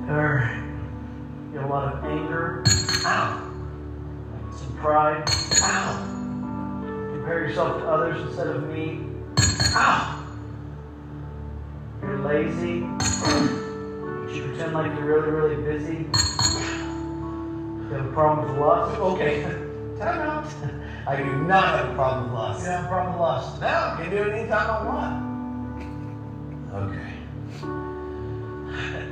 There, 0.06 0.63
you 1.54 1.61
have 1.61 1.70
a 1.70 1.73
lot 1.73 1.94
of 1.94 2.04
anger, 2.04 2.64
Ow. 3.06 3.52
some 4.58 4.76
pride. 4.78 5.23
Ow. 5.62 7.12
Compare 7.12 7.46
yourself 7.46 7.80
to 7.80 7.87
others 7.87 8.20
instead 8.26 8.49
of 8.49 8.68
me. 8.68 9.06
Ow. 9.76 10.26
You're 12.02 12.18
lazy. 12.18 12.78
You 14.34 14.42
pretend 14.49 14.75
like 14.75 14.99
you're 14.99 15.06
really, 15.06 15.30
really 15.30 15.62
busy. 15.62 15.99
You 17.84 17.90
have 17.92 18.06
a 18.06 18.12
problem 18.12 18.50
with 18.50 18.61
lust. 18.61 18.99
Okay. 18.99 19.42
Time 20.00 20.20
out. 20.23 20.52
I 21.06 21.14
do 21.14 21.25
not 21.25 21.78
have 21.78 21.90
a 21.90 21.94
problem 21.94 22.25
with 22.25 22.34
lust. 22.34 22.64
You 22.64 22.70
have 22.73 22.87
a 22.87 22.88
problem 22.88 23.12
with 23.12 23.20
lust. 23.20 23.61
No, 23.61 23.68
I 23.68 23.96
can 24.00 24.11
do 24.11 24.16
it 24.16 24.34
anytime 24.34 24.70
I 24.70 24.82
want. 24.88 25.34
Okay. 26.90 27.12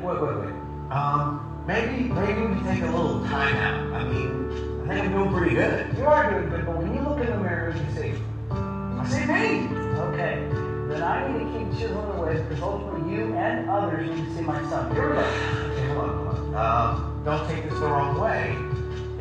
Wait, 0.03 0.21
wait, 0.21 0.37
wait. 0.41 0.55
Um, 0.91 1.52
maybe, 1.67 2.05
maybe 2.13 2.41
we 2.43 2.61
take 2.63 2.83
a 2.83 2.87
little 2.87 3.21
time 3.27 3.57
out. 3.57 3.93
I 3.95 4.05
mean, 4.05 4.83
I 4.85 4.95
think 4.95 5.07
I'm 5.07 5.13
doing 5.13 5.33
pretty 5.33 5.55
good. 5.55 5.97
You 5.97 6.07
are 6.07 6.31
doing 6.31 6.49
good, 6.51 6.67
but 6.67 6.77
when 6.77 6.95
you 6.95 7.01
look 7.03 7.21
in 7.21 7.27
the 7.27 7.37
mirror, 7.39 7.75
you 7.77 7.95
see? 7.95 8.15
I 8.51 9.07
see 9.09 9.27
me. 9.27 9.77
Okay, 10.13 10.47
then 10.89 11.03
I 11.03 11.27
need 11.29 11.45
to 11.45 11.59
keep 11.59 11.79
chiseling 11.79 12.19
away 12.19 12.43
because 12.43 12.63
ultimately 12.63 13.13
you 13.15 13.35
and 13.35 13.69
others 13.71 14.09
need 14.11 14.25
to 14.25 14.35
see 14.35 14.43
my 14.43 14.61
son. 14.69 14.93
Here 14.95 15.09
we 15.09 15.15
go. 15.15 15.21
Okay, 15.21 15.87
hold 15.95 16.11
on, 16.11 16.27
hold 16.27 16.55
on. 16.55 16.93
Um, 16.95 17.23
don't 17.25 17.49
take 17.49 17.65
this 17.65 17.79
the 17.79 17.87
wrong 17.87 18.19
way. 18.21 18.57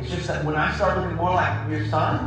It's 0.00 0.10
just 0.10 0.26
that 0.26 0.44
when 0.44 0.56
I 0.56 0.74
start 0.74 0.98
looking 0.98 1.16
more 1.16 1.30
like 1.32 1.70
your 1.70 1.86
son, 1.86 2.18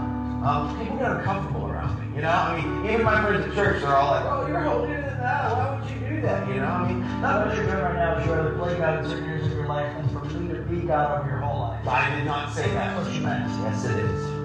um, 0.46 0.78
people 0.80 0.98
get 0.98 1.12
uncomfortable 1.12 1.68
around 1.68 2.00
me. 2.00 2.16
You 2.16 2.22
know, 2.22 2.30
I 2.30 2.62
mean, 2.62 2.90
even 2.90 3.04
my 3.04 3.22
friends 3.22 3.46
at 3.46 3.54
church, 3.54 3.82
they're 3.82 3.94
all 3.96 4.12
like, 4.12 4.26
"Oh, 4.26 4.48
you're 4.48 4.62
holier 4.62 5.02
than 5.02 5.20
that. 5.20 5.52
Why 5.52 5.76
would 5.80 5.85
that?" 6.26 6.48
You 6.48 6.62
know, 6.62 6.68
I 6.68 6.88
mean, 6.88 7.22
Not 7.22 7.48
what 7.48 7.56
you're 7.56 7.66
doing 7.66 7.80
right 7.80 7.96
now 7.96 8.18
is 8.18 8.26
you're 8.26 8.40
either 8.40 8.58
play 8.58 8.78
God 8.78 9.00
in 9.00 9.10
certain 9.10 9.26
years 9.26 9.46
of 9.46 9.54
your 9.54 9.68
life 9.68 9.96
and 9.98 10.12
for 10.12 10.26
me 10.26 10.54
to 10.54 10.62
be 10.62 10.88
God 10.88 11.22
of 11.22 11.28
your 11.28 11.38
whole 11.38 11.60
life. 11.70 11.88
I 11.88 12.16
did 12.16 12.26
not 12.26 12.54
say 12.54 12.68
that. 12.74 12.96
That's 12.96 13.08
what 13.08 13.16
you 13.16 13.22
meant. 13.22 13.50
Yes, 13.62 13.86
it 13.86 13.98
is. 13.98 14.36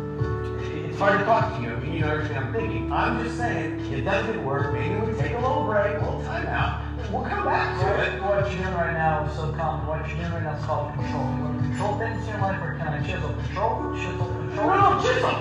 It's 0.91 0.99
hard 0.99 1.19
to 1.19 1.25
talk 1.25 1.57
to 1.57 1.63
you. 1.63 1.71
I 1.71 1.81
mean, 1.81 1.93
you 1.95 2.01
know 2.01 2.11
everything 2.11 2.37
I'm 2.37 2.53
thinking. 2.53 2.93
I'm 2.93 3.25
just 3.25 3.39
saying, 3.39 3.81
it 3.93 4.03
doesn't 4.03 4.45
work. 4.45 4.73
Maybe 4.73 4.95
we 4.97 5.19
take 5.19 5.33
a 5.33 5.41
little 5.41 5.65
break, 5.65 5.97
a 5.97 6.05
little 6.05 6.23
time 6.25 6.47
out, 6.47 6.83
we'll 7.11 7.25
come 7.25 7.45
back 7.45 7.81
to 7.81 8.03
it. 8.05 8.23
What 8.23 8.51
you're 8.53 8.63
doing 8.63 8.75
right 8.75 8.93
now 8.93 9.25
is 9.25 9.35
so 9.35 9.53
common. 9.53 9.87
What 9.87 10.07
you're 10.09 10.19
doing 10.19 10.33
right 10.33 10.43
now 10.43 10.57
is 10.57 10.65
called 10.65 10.95
control. 10.95 11.25
You 11.37 11.43
want 11.45 11.59
to 11.59 11.69
control 11.69 11.99
things 11.99 12.23
in 12.23 12.29
your 12.29 12.41
life 12.41 12.63
or 12.63 12.75
can 12.77 12.89
I 12.89 13.01
chisel? 13.07 13.33
Control, 13.33 13.95
chisel, 13.97 14.27
control. 14.27 14.69
No, 14.69 15.03
chisel. 15.03 15.35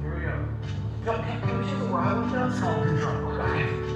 Here 0.00 0.14
we 0.14 0.22
go. 0.24 0.36
No, 1.04 1.12
can, 1.22 1.58
we 1.58 1.70
chisel 1.70 1.88
where 1.88 2.00
I 2.00 2.12
was 2.14 2.32
done? 2.32 2.60
called 2.60 2.86
control. 2.86 3.16
Okay. 3.40 3.93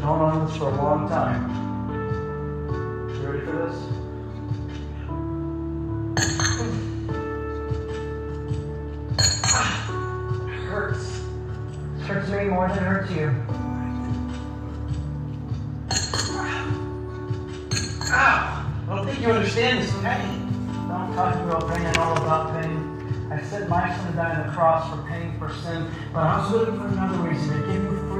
Been 0.00 0.08
holding 0.08 0.28
on 0.28 0.46
this 0.46 0.56
for 0.56 0.70
a 0.70 0.76
long 0.76 1.08
time. 1.10 1.44
You 3.10 3.28
ready 3.28 3.44
for 3.44 3.52
this? 3.52 3.76
It 10.48 10.60
hurts. 10.70 11.04
This 11.98 12.06
hurts 12.06 12.28
me 12.30 12.44
more 12.44 12.68
than 12.68 12.78
it 12.78 12.86
hurts 12.86 13.10
you. 13.10 13.26
Ow! 18.10 18.72
I 18.88 18.96
don't 18.96 19.04
think 19.04 19.20
you 19.20 19.28
understand 19.28 19.82
this 19.82 19.92
pain. 20.00 20.48
Don't 20.88 21.14
talk 21.14 21.34
about 21.34 21.68
pain 21.74 21.84
and 21.84 21.96
all 21.98 22.16
about 22.16 22.54
pain. 22.58 23.28
I 23.30 23.42
said 23.42 23.68
my 23.68 23.94
son 23.94 24.16
died 24.16 24.40
on 24.40 24.46
the 24.46 24.52
cross 24.54 24.88
for 24.88 25.02
pain, 25.10 25.38
for 25.38 25.52
sin, 25.56 25.90
but 26.14 26.20
I 26.20 26.38
was 26.38 26.50
looking 26.52 26.78
for 26.78 26.86
another 26.86 27.18
reason 27.18 27.60
to 27.60 27.66
give 27.66 27.82
you 27.82 27.98
freedom. 28.08 28.19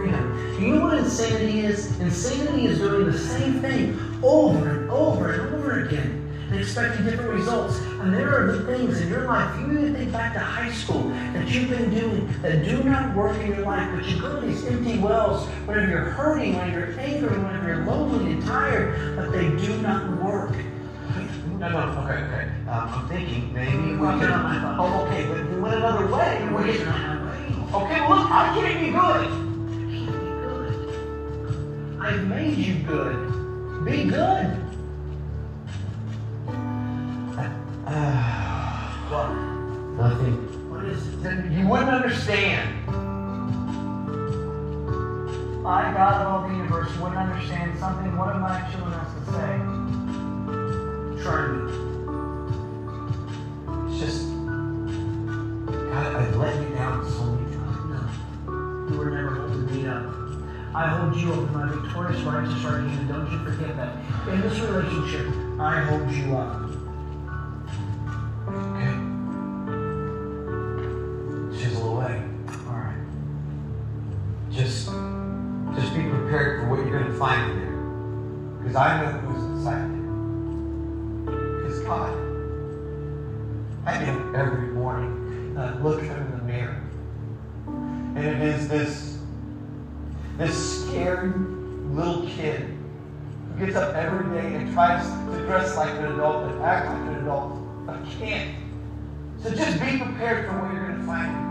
You 0.61 0.75
know 0.75 0.83
what 0.83 0.99
insanity 0.99 1.61
is? 1.61 1.99
Insanity 2.01 2.67
is 2.67 2.81
doing 2.81 3.07
the 3.11 3.19
same 3.19 3.63
thing 3.63 3.99
over 4.23 4.69
and 4.69 4.91
over 4.91 5.33
and 5.33 5.55
over 5.55 5.87
again 5.87 6.31
and 6.51 6.61
expecting 6.61 7.07
different 7.07 7.31
results. 7.31 7.79
And 7.79 8.13
there 8.13 8.29
are 8.29 8.53
the 8.53 8.67
things 8.67 9.01
in 9.01 9.09
your 9.09 9.25
life, 9.25 9.59
you 9.59 9.73
even 9.73 9.95
think 9.95 10.13
back 10.13 10.35
to 10.35 10.39
high 10.39 10.71
school, 10.71 11.09
that 11.33 11.49
you've 11.49 11.71
been 11.71 11.89
doing 11.89 12.43
that 12.43 12.63
do 12.63 12.85
not 12.85 13.17
work 13.17 13.41
in 13.41 13.53
your 13.53 13.65
life, 13.65 13.91
but 13.95 14.05
you 14.05 14.21
go 14.21 14.39
to 14.39 14.47
these 14.47 14.63
empty 14.67 14.99
wells 14.99 15.49
whenever 15.65 15.91
you're 15.91 16.01
hurting, 16.01 16.55
when 16.59 16.73
you're 16.73 16.93
angry, 17.01 17.39
whenever 17.39 17.67
you're 17.67 17.85
lonely 17.87 18.33
and 18.33 18.43
tired, 18.45 19.17
but 19.17 19.33
they 19.33 19.49
do 19.65 19.79
not 19.79 20.23
work. 20.23 20.55
No, 21.59 21.71
no, 21.71 21.79
okay, 22.05 22.23
okay. 22.23 22.51
Um, 22.69 22.89
I'm 22.93 23.09
thinking 23.09 23.51
maybe 23.55 23.77
we 23.77 23.97
can. 23.97 24.21
get 24.21 24.31
on 24.31 24.43
my. 24.43 24.77
Oh, 24.79 25.07
okay, 25.07 25.27
but 25.27 25.49
we 25.49 25.59
went 25.59 25.77
another 25.77 26.07
way. 26.07 26.49
We're 26.53 26.63
We 26.65 26.73
getting 26.73 26.87
on 26.87 27.01
that 27.01 27.25
way. 27.25 27.85
Okay, 27.85 28.09
look, 28.09 28.31
I'm 28.31 28.55
getting 28.55 28.85
be 28.85 28.91
good. 28.93 29.40
Good. 32.01 32.15
I've 32.15 32.27
made 32.27 32.59
you 32.59 32.75
good. 32.83 33.85
Be 33.85 34.05
good. 34.05 34.47
What? 39.11 39.29
Nothing. 39.97 40.71
What 40.71 40.85
is 40.85 41.07
it? 41.07 41.23
Then 41.23 41.53
You 41.53 41.67
wouldn't 41.67 41.91
understand. 41.91 42.89
I, 45.67 45.93
God 45.93 46.23
of 46.23 46.27
all 46.27 46.49
the 46.49 46.55
universe, 46.55 46.97
wouldn't 46.99 47.19
understand 47.19 47.79
something 47.79 48.17
one 48.17 48.31
of 48.31 48.41
my 48.41 48.61
children 48.73 48.93
has 48.93 49.13
to 49.15 49.25
say. 49.33 51.23
Try 51.23 51.49
me. 51.49 51.90
I 60.81 60.87
hold 60.87 61.15
you 61.15 61.31
up 61.31 61.41
in 61.41 61.53
my 61.53 61.69
victorious 61.69 62.23
righteous 62.23 62.65
right 62.65 62.81
hand. 62.81 63.07
Don't 63.07 63.31
you 63.31 63.39
forget 63.45 63.77
that. 63.77 63.97
In 64.33 64.41
this 64.41 64.59
relationship, 64.61 65.27
I 65.61 65.79
hold 65.83 66.11
you 66.11 66.35
up. 66.39 66.71
Okay. 68.49 68.90
Every 94.01 94.41
day 94.41 94.55
and 94.57 94.73
tries 94.73 95.05
to 95.07 95.45
dress 95.47 95.77
like 95.77 95.91
an 95.91 96.07
adult 96.07 96.51
and 96.51 96.63
act 96.63 96.87
like 96.89 97.03
an 97.09 97.23
adult. 97.23 97.59
I 97.87 97.99
can't. 98.19 98.57
So 99.43 99.55
just 99.55 99.79
be 99.81 99.99
prepared 99.99 100.47
for 100.47 100.59
what 100.59 100.73
you're 100.73 100.87
going 100.89 101.01
to 101.01 101.07
find. 101.07 101.51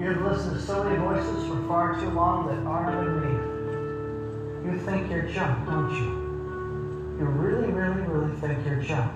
You've 0.00 0.22
listened 0.22 0.56
to 0.56 0.62
so 0.62 0.82
many 0.82 0.96
voices 0.96 1.46
for 1.46 1.62
far 1.68 2.00
too 2.00 2.10
long 2.10 2.46
that 2.48 2.66
aren't 2.66 3.06
of 3.06 3.22
me. 3.22 4.70
You 4.70 4.78
think 4.80 5.10
you're 5.10 5.22
junk, 5.22 5.66
don't 5.66 5.90
you? 5.94 6.20
You 7.18 7.26
really, 7.26 7.70
really, 7.70 8.00
really 8.02 8.34
think 8.40 8.64
you're 8.64 8.82
junk. 8.82 9.12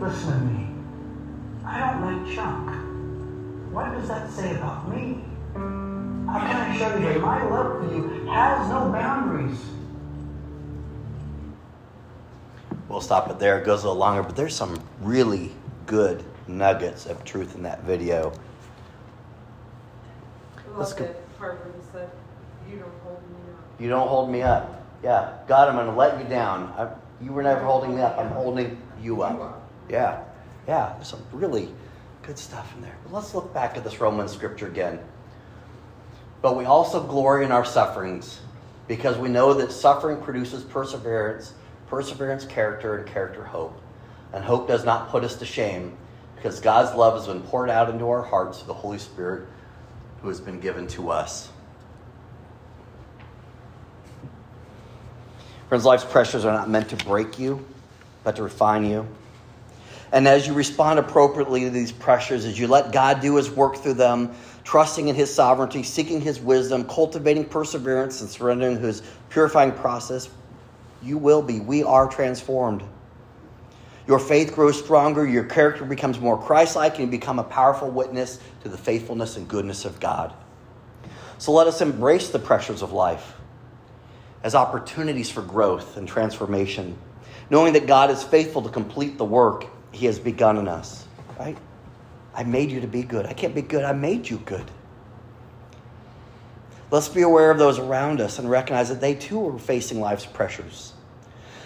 Listen 0.00 0.32
to 0.32 0.44
me. 0.44 0.66
I 1.64 1.78
don't 1.80 2.00
like 2.02 2.34
junk. 2.34 2.70
What 3.72 3.92
does 3.92 4.08
that 4.08 4.30
say 4.30 4.56
about 4.56 4.88
me? 4.94 5.24
How 5.54 6.40
can 6.40 6.56
I 6.56 6.76
show 6.76 6.94
you 6.96 7.04
that 7.04 7.20
my 7.20 7.42
love 7.48 7.78
for 7.78 7.94
you 7.94 8.26
has 8.26 8.68
no 8.68 8.90
boundaries? 8.92 9.58
We'll 12.88 13.00
stop 13.00 13.30
it 13.30 13.38
there. 13.38 13.58
It 13.58 13.66
goes 13.66 13.82
a 13.84 13.86
little 13.86 14.00
longer, 14.00 14.22
but 14.22 14.34
there's 14.34 14.54
some 14.54 14.80
really 15.00 15.52
good 15.86 16.24
nuggets 16.46 17.06
of 17.06 17.24
truth 17.24 17.54
in 17.54 17.62
that 17.64 17.82
video. 17.84 18.32
I 20.56 20.78
Let's 20.78 20.90
love 20.92 20.98
go. 21.00 21.04
that 21.06 21.38
part 21.38 21.64
where 21.64 21.74
he 21.74 21.82
said, 21.92 22.10
"You 22.70 22.78
don't 22.78 22.92
hold 23.02 23.22
me 23.22 23.36
up." 23.52 23.80
You 23.80 23.88
don't 23.88 24.08
hold 24.08 24.30
me 24.30 24.42
up. 24.42 24.86
Yeah, 25.02 25.32
God, 25.46 25.68
I'm 25.68 25.74
going 25.74 25.86
to 25.86 25.92
let 25.92 26.18
you 26.18 26.28
down. 26.28 26.72
I, 26.76 26.88
you 27.22 27.32
were 27.32 27.42
never 27.42 27.64
holding 27.64 27.94
me 27.94 28.02
up. 28.02 28.18
I'm 28.18 28.30
holding 28.30 28.80
you 29.00 29.22
up. 29.22 29.62
Yeah, 29.88 30.24
yeah. 30.66 30.94
There's 30.96 31.08
some 31.08 31.22
really 31.32 31.68
good 32.22 32.38
stuff 32.38 32.74
in 32.74 32.82
there. 32.82 32.96
But 33.04 33.12
let's 33.12 33.34
look 33.34 33.52
back 33.52 33.76
at 33.76 33.84
this 33.84 34.00
Roman 34.00 34.28
scripture 34.28 34.66
again. 34.66 34.98
But 36.42 36.56
we 36.56 36.64
also 36.64 37.02
glory 37.02 37.44
in 37.44 37.52
our 37.52 37.64
sufferings 37.64 38.40
because 38.86 39.18
we 39.18 39.28
know 39.28 39.54
that 39.54 39.72
suffering 39.72 40.20
produces 40.20 40.62
perseverance, 40.64 41.52
perseverance, 41.88 42.44
character, 42.44 42.98
and 42.98 43.06
character, 43.06 43.44
hope. 43.44 43.80
And 44.32 44.44
hope 44.44 44.68
does 44.68 44.84
not 44.84 45.08
put 45.08 45.24
us 45.24 45.36
to 45.36 45.46
shame 45.46 45.96
because 46.36 46.60
God's 46.60 46.96
love 46.96 47.14
has 47.14 47.26
been 47.26 47.42
poured 47.42 47.70
out 47.70 47.90
into 47.90 48.08
our 48.08 48.22
hearts 48.22 48.58
through 48.58 48.68
the 48.68 48.74
Holy 48.74 48.98
Spirit 48.98 49.48
who 50.22 50.28
has 50.28 50.40
been 50.40 50.60
given 50.60 50.86
to 50.88 51.10
us. 51.10 51.50
Friends, 55.68 55.84
life's 55.84 56.04
pressures 56.04 56.44
are 56.44 56.52
not 56.52 56.70
meant 56.70 56.88
to 56.90 56.96
break 57.04 57.38
you, 57.38 57.64
but 58.24 58.36
to 58.36 58.42
refine 58.42 58.84
you. 58.84 59.06
And 60.12 60.26
as 60.26 60.46
you 60.46 60.54
respond 60.54 60.98
appropriately 60.98 61.64
to 61.64 61.70
these 61.70 61.92
pressures, 61.92 62.46
as 62.46 62.58
you 62.58 62.66
let 62.66 62.92
God 62.92 63.20
do 63.20 63.36
his 63.36 63.50
work 63.50 63.76
through 63.76 63.94
them, 63.94 64.34
trusting 64.64 65.08
in 65.08 65.14
his 65.14 65.32
sovereignty, 65.34 65.82
seeking 65.82 66.20
his 66.20 66.40
wisdom, 66.40 66.84
cultivating 66.84 67.44
perseverance, 67.44 68.22
and 68.22 68.30
surrendering 68.30 68.80
his 68.80 69.02
purifying 69.28 69.72
process, 69.72 70.30
you 71.02 71.18
will 71.18 71.42
be, 71.42 71.60
we 71.60 71.82
are 71.82 72.08
transformed. 72.08 72.82
Your 74.06 74.18
faith 74.18 74.54
grows 74.54 74.78
stronger, 74.78 75.26
your 75.26 75.44
character 75.44 75.84
becomes 75.84 76.18
more 76.18 76.40
Christ 76.40 76.76
like, 76.76 76.98
and 76.98 77.02
you 77.02 77.06
become 77.06 77.38
a 77.38 77.44
powerful 77.44 77.90
witness 77.90 78.40
to 78.62 78.68
the 78.68 78.78
faithfulness 78.78 79.36
and 79.36 79.46
goodness 79.46 79.84
of 79.84 80.00
God. 80.00 80.32
So 81.36 81.52
let 81.52 81.66
us 81.66 81.80
embrace 81.80 82.30
the 82.30 82.38
pressures 82.38 82.82
of 82.82 82.92
life 82.92 83.34
as 84.42 84.54
opportunities 84.54 85.30
for 85.30 85.42
growth 85.42 85.96
and 85.96 86.08
transformation, 86.08 86.96
knowing 87.50 87.74
that 87.74 87.86
God 87.86 88.10
is 88.10 88.22
faithful 88.22 88.62
to 88.62 88.68
complete 88.68 89.18
the 89.18 89.24
work 89.24 89.66
He 89.92 90.06
has 90.06 90.18
begun 90.18 90.56
in 90.56 90.68
us. 90.68 91.06
Right? 91.38 91.58
I 92.34 92.44
made 92.44 92.70
you 92.70 92.80
to 92.80 92.86
be 92.86 93.02
good. 93.02 93.26
I 93.26 93.32
can't 93.32 93.54
be 93.54 93.62
good. 93.62 93.84
I 93.84 93.92
made 93.92 94.28
you 94.28 94.38
good. 94.38 94.70
Let's 96.90 97.08
be 97.08 97.22
aware 97.22 97.50
of 97.50 97.58
those 97.58 97.78
around 97.78 98.20
us 98.20 98.38
and 98.38 98.48
recognize 98.48 98.88
that 98.88 99.00
they 99.00 99.14
too 99.14 99.48
are 99.48 99.58
facing 99.58 100.00
life's 100.00 100.26
pressures. 100.26 100.92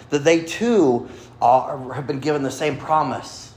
That 0.09 0.23
they 0.23 0.43
too 0.43 1.09
are, 1.41 1.93
have 1.93 2.07
been 2.07 2.19
given 2.19 2.43
the 2.43 2.51
same 2.51 2.77
promise 2.77 3.53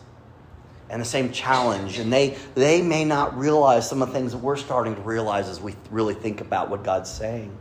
and 0.89 1.01
the 1.01 1.07
same 1.07 1.33
challenge. 1.33 1.99
And 1.99 2.13
they, 2.13 2.37
they 2.55 2.83
may 2.83 3.05
not 3.05 3.37
realize 3.37 3.89
some 3.89 4.01
of 4.01 4.09
the 4.09 4.15
things 4.15 4.33
that 4.33 4.39
we're 4.39 4.57
starting 4.57 4.95
to 4.95 5.01
realize 5.03 5.49
as 5.49 5.61
we 5.61 5.75
really 5.91 6.15
think 6.15 6.41
about 6.41 6.71
what 6.71 6.85
God's 6.85 7.11
saying 7.11 7.57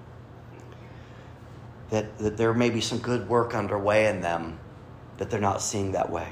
that, 1.89 2.17
that 2.17 2.37
there 2.37 2.53
may 2.53 2.69
be 2.69 2.81
some 2.81 2.99
good 2.99 3.27
work 3.29 3.55
underway 3.55 4.07
in 4.07 4.21
them 4.21 4.59
that 5.17 5.29
they're 5.29 5.39
not 5.39 5.61
seeing 5.61 5.93
that 5.93 6.09
way. 6.09 6.27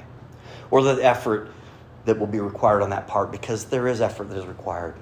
Or 0.72 0.82
the 0.82 1.04
effort 1.04 1.52
that 2.06 2.20
will 2.20 2.28
be 2.28 2.40
required 2.40 2.82
on 2.82 2.90
that 2.90 3.08
part 3.08 3.32
because 3.32 3.66
there 3.66 3.88
is 3.88 4.02
effort 4.02 4.30
that 4.30 4.38
is 4.38 4.46
required. 4.46 4.96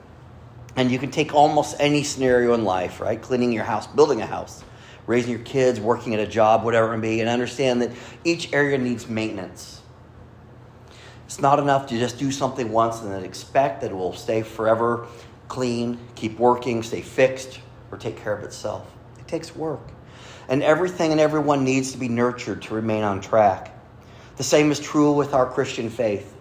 And 0.76 0.92
you 0.92 1.00
can 1.00 1.12
take 1.12 1.34
almost 1.34 1.76
any 1.80 2.04
scenario 2.04 2.54
in 2.54 2.64
life, 2.64 3.02
right? 3.02 3.22
Cleaning 3.22 3.52
your 3.52 3.64
house, 3.64 3.88
building 3.88 4.22
a 4.22 4.26
house, 4.26 4.64
raising 5.06 5.32
your 5.32 5.42
kids, 5.42 5.80
working 5.80 6.14
at 6.14 6.20
a 6.20 6.28
job, 6.28 6.64
whatever 6.64 6.94
it 6.94 6.98
may 6.98 7.16
be, 7.16 7.20
and 7.20 7.30
understand 7.30 7.82
that 7.82 7.92
each 8.24 8.54
area 8.54 8.78
needs 8.78 9.08
maintenance. 9.08 9.82
It's 11.26 11.42
not 11.42 11.60
enough 11.60 11.88
to 11.88 11.98
just 11.98 12.20
do 12.20 12.32
something 12.32 12.72
once 12.72 13.02
and 13.02 13.12
then 13.12 13.24
expect 13.24 13.82
that 13.82 13.92
it 13.92 13.96
will 13.96 14.14
stay 14.14 14.42
forever 14.42 15.08
clean, 15.48 15.98
keep 16.16 16.40
working, 16.40 16.82
stay 16.82 17.02
fixed, 17.02 17.60
or 17.92 17.98
take 17.98 18.16
care 18.16 18.34
of 18.34 18.44
itself. 18.44 18.90
It 19.20 19.28
takes 19.28 19.54
work 19.54 19.92
and 20.52 20.64
everything 20.64 21.12
and 21.12 21.22
everyone 21.22 21.64
needs 21.64 21.94
to 21.94 21.98
be 21.98 22.10
nurtured 22.10 22.62
to 22.64 22.76
remain 22.76 23.04
on 23.04 23.22
track. 23.22 23.74
The 24.36 24.44
same 24.44 24.72
is 24.72 24.80
true 24.80 25.14
with 25.14 25.34
our 25.34 25.46
Christian 25.46 25.90
faith. 25.90 26.36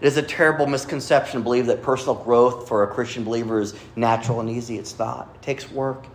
It 0.00 0.06
is 0.06 0.16
a 0.16 0.22
terrible 0.22 0.66
misconception 0.66 1.40
to 1.40 1.44
believe 1.44 1.66
that 1.66 1.82
personal 1.82 2.14
growth 2.14 2.68
for 2.68 2.84
a 2.84 2.88
Christian 2.88 3.24
believer 3.24 3.60
is 3.60 3.74
natural 3.96 4.40
and 4.40 4.48
easy. 4.48 4.78
It's 4.78 4.96
not, 4.98 5.30
it 5.34 5.42
takes 5.42 5.70
work. 5.70 6.06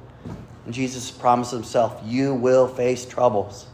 And 0.66 0.74
Jesus 0.74 1.12
promised 1.12 1.52
himself, 1.52 2.02
You 2.06 2.34
will 2.34 2.68
face 2.68 3.06
troubles. 3.06 3.68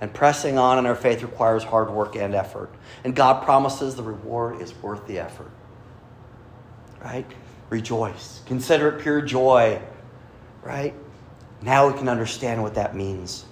And 0.00 0.14
pressing 0.14 0.58
on 0.58 0.78
in 0.78 0.86
our 0.86 0.94
faith 0.94 1.22
requires 1.22 1.64
hard 1.64 1.90
work 1.90 2.14
and 2.16 2.34
effort. 2.34 2.70
And 3.04 3.14
God 3.14 3.44
promises 3.44 3.96
the 3.96 4.02
reward 4.02 4.62
is 4.62 4.72
worth 4.80 5.06
the 5.06 5.18
effort. 5.18 5.50
Right? 7.02 7.26
Rejoice. 7.68 8.40
Consider 8.46 8.90
it 8.90 9.02
pure 9.02 9.20
joy. 9.20 9.82
Right? 10.62 10.94
Now 11.62 11.88
we 11.88 11.98
can 11.98 12.08
understand 12.08 12.62
what 12.62 12.74
that 12.74 12.94
means. 12.94 13.44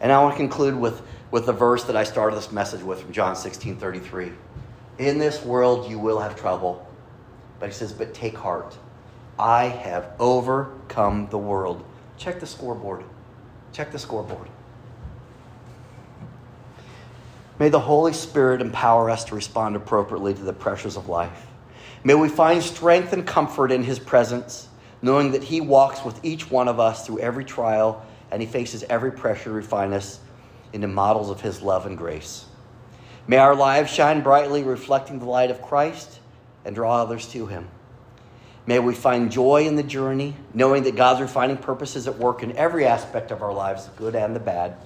And 0.00 0.10
I 0.10 0.20
want 0.22 0.34
to 0.34 0.38
conclude 0.38 0.74
with, 0.74 1.02
with 1.30 1.46
the 1.46 1.52
verse 1.52 1.84
that 1.84 1.96
I 1.96 2.04
started 2.04 2.36
this 2.36 2.50
message 2.50 2.82
with 2.82 3.02
from 3.02 3.12
John 3.12 3.36
16 3.36 3.76
33. 3.76 4.32
In 4.98 5.18
this 5.18 5.42
world 5.44 5.90
you 5.90 5.98
will 5.98 6.18
have 6.18 6.36
trouble. 6.36 6.86
But 7.58 7.68
he 7.68 7.72
says, 7.72 7.92
But 7.92 8.14
take 8.14 8.36
heart. 8.36 8.76
I 9.38 9.64
have 9.64 10.12
overcome 10.18 11.28
the 11.30 11.38
world. 11.38 11.84
Check 12.16 12.40
the 12.40 12.46
scoreboard. 12.46 13.04
Check 13.72 13.92
the 13.92 13.98
scoreboard. 13.98 14.48
May 17.58 17.68
the 17.68 17.80
Holy 17.80 18.14
Spirit 18.14 18.62
empower 18.62 19.10
us 19.10 19.24
to 19.24 19.34
respond 19.34 19.76
appropriately 19.76 20.34
to 20.34 20.42
the 20.42 20.52
pressures 20.52 20.96
of 20.96 21.08
life. 21.08 21.46
May 22.02 22.14
we 22.14 22.28
find 22.28 22.62
strength 22.62 23.12
and 23.12 23.26
comfort 23.26 23.70
in 23.70 23.82
His 23.82 23.98
presence 23.98 24.68
knowing 25.02 25.32
that 25.32 25.44
He 25.44 25.60
walks 25.60 26.04
with 26.04 26.22
each 26.24 26.50
one 26.50 26.68
of 26.68 26.80
us 26.80 27.06
through 27.06 27.20
every 27.20 27.44
trial 27.44 28.04
and 28.30 28.42
He 28.42 28.48
faces 28.48 28.82
every 28.84 29.12
pressure 29.12 29.44
to 29.44 29.50
refine 29.50 29.92
us 29.92 30.20
into 30.72 30.88
models 30.88 31.30
of 31.30 31.40
His 31.40 31.62
love 31.62 31.86
and 31.86 31.96
grace. 31.96 32.44
May 33.26 33.36
our 33.36 33.54
lives 33.54 33.92
shine 33.92 34.22
brightly, 34.22 34.62
reflecting 34.62 35.18
the 35.18 35.24
light 35.24 35.50
of 35.50 35.62
Christ 35.62 36.20
and 36.64 36.74
draw 36.74 37.02
others 37.02 37.26
to 37.28 37.46
Him. 37.46 37.68
May 38.66 38.78
we 38.78 38.94
find 38.94 39.32
joy 39.32 39.66
in 39.66 39.76
the 39.76 39.82
journey, 39.82 40.36
knowing 40.54 40.82
that 40.84 40.96
God's 40.96 41.20
refining 41.20 41.56
purpose 41.56 41.96
is 41.96 42.06
at 42.06 42.18
work 42.18 42.42
in 42.42 42.56
every 42.56 42.86
aspect 42.86 43.30
of 43.30 43.42
our 43.42 43.52
lives, 43.52 43.86
the 43.86 43.96
good 43.96 44.14
and 44.14 44.34
the 44.34 44.40
bad. 44.40 44.76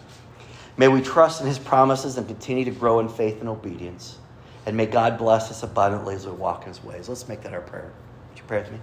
May 0.77 0.89
we 0.89 1.01
trust 1.01 1.41
in 1.41 1.47
His 1.47 1.59
promises 1.59 2.17
and 2.17 2.27
continue 2.27 2.65
to 2.65 2.71
grow 2.71 3.01
in 3.01 3.09
faith 3.09 3.41
and 3.41 3.49
obedience. 3.49 4.19
And 4.67 4.77
may 4.77 4.87
God 4.87 5.19
bless 5.19 5.51
us 5.51 5.63
abundantly 5.63 6.15
as 6.15 6.27
we 6.27 6.33
walk 6.33 6.63
in 6.63 6.69
His 6.69 6.83
ways. 6.83 7.09
Let's 7.09 7.29
make 7.29 7.43
that 7.43 7.53
our 7.53 7.61
prayer. 7.61 7.93
Would 8.31 8.39
you 8.39 8.45
pray 8.47 8.59
with 8.61 8.73
me? 8.73 8.79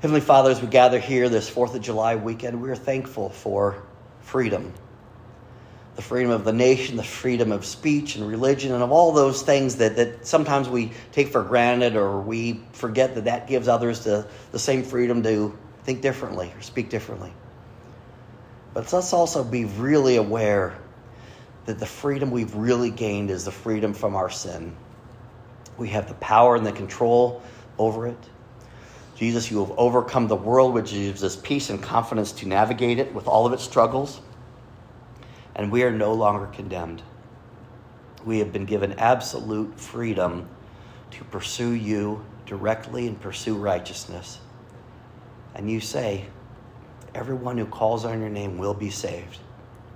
Heavenly 0.00 0.20
Father, 0.20 0.50
as 0.50 0.60
we 0.60 0.68
gather 0.68 1.00
here 1.00 1.28
this 1.28 1.50
4th 1.50 1.74
of 1.74 1.82
July 1.82 2.16
weekend, 2.16 2.60
we 2.62 2.70
are 2.70 2.76
thankful 2.76 3.30
for 3.30 3.82
freedom. 4.26 4.72
The 5.94 6.02
freedom 6.02 6.30
of 6.30 6.44
the 6.44 6.52
nation, 6.52 6.96
the 6.96 7.04
freedom 7.04 7.52
of 7.52 7.64
speech 7.64 8.16
and 8.16 8.28
religion, 8.28 8.72
and 8.72 8.82
of 8.82 8.92
all 8.92 9.12
those 9.12 9.42
things 9.42 9.76
that, 9.76 9.96
that 9.96 10.26
sometimes 10.26 10.68
we 10.68 10.90
take 11.12 11.28
for 11.28 11.42
granted 11.42 11.96
or 11.96 12.20
we 12.20 12.60
forget 12.72 13.14
that 13.14 13.24
that 13.24 13.46
gives 13.46 13.68
others 13.68 14.04
the, 14.04 14.28
the 14.52 14.58
same 14.58 14.82
freedom 14.82 15.22
to 15.22 15.56
think 15.84 16.02
differently 16.02 16.52
or 16.54 16.60
speak 16.60 16.90
differently. 16.90 17.32
But 18.74 18.92
let's 18.92 19.12
also 19.14 19.42
be 19.42 19.64
really 19.64 20.16
aware 20.16 20.76
that 21.64 21.78
the 21.78 21.86
freedom 21.86 22.30
we've 22.30 22.54
really 22.54 22.90
gained 22.90 23.30
is 23.30 23.44
the 23.44 23.52
freedom 23.52 23.94
from 23.94 24.16
our 24.16 24.28
sin. 24.28 24.76
We 25.78 25.88
have 25.88 26.08
the 26.08 26.14
power 26.14 26.56
and 26.56 26.66
the 26.66 26.72
control 26.72 27.42
over 27.78 28.08
it. 28.08 28.18
Jesus, 29.16 29.50
you 29.50 29.64
have 29.64 29.72
overcome 29.78 30.28
the 30.28 30.36
world, 30.36 30.74
which 30.74 30.90
gives 30.90 31.24
us 31.24 31.36
peace 31.36 31.70
and 31.70 31.82
confidence 31.82 32.32
to 32.32 32.46
navigate 32.46 32.98
it 32.98 33.14
with 33.14 33.26
all 33.26 33.46
of 33.46 33.54
its 33.54 33.62
struggles. 33.62 34.20
And 35.54 35.72
we 35.72 35.82
are 35.84 35.90
no 35.90 36.12
longer 36.12 36.46
condemned. 36.48 37.02
We 38.26 38.40
have 38.40 38.52
been 38.52 38.66
given 38.66 38.92
absolute 38.98 39.80
freedom 39.80 40.48
to 41.12 41.24
pursue 41.24 41.70
you 41.70 42.24
directly 42.44 43.06
and 43.06 43.18
pursue 43.18 43.54
righteousness. 43.54 44.38
And 45.54 45.70
you 45.70 45.80
say, 45.80 46.26
everyone 47.14 47.56
who 47.56 47.64
calls 47.64 48.04
on 48.04 48.20
your 48.20 48.28
name 48.28 48.58
will 48.58 48.74
be 48.74 48.90
saved. 48.90 49.38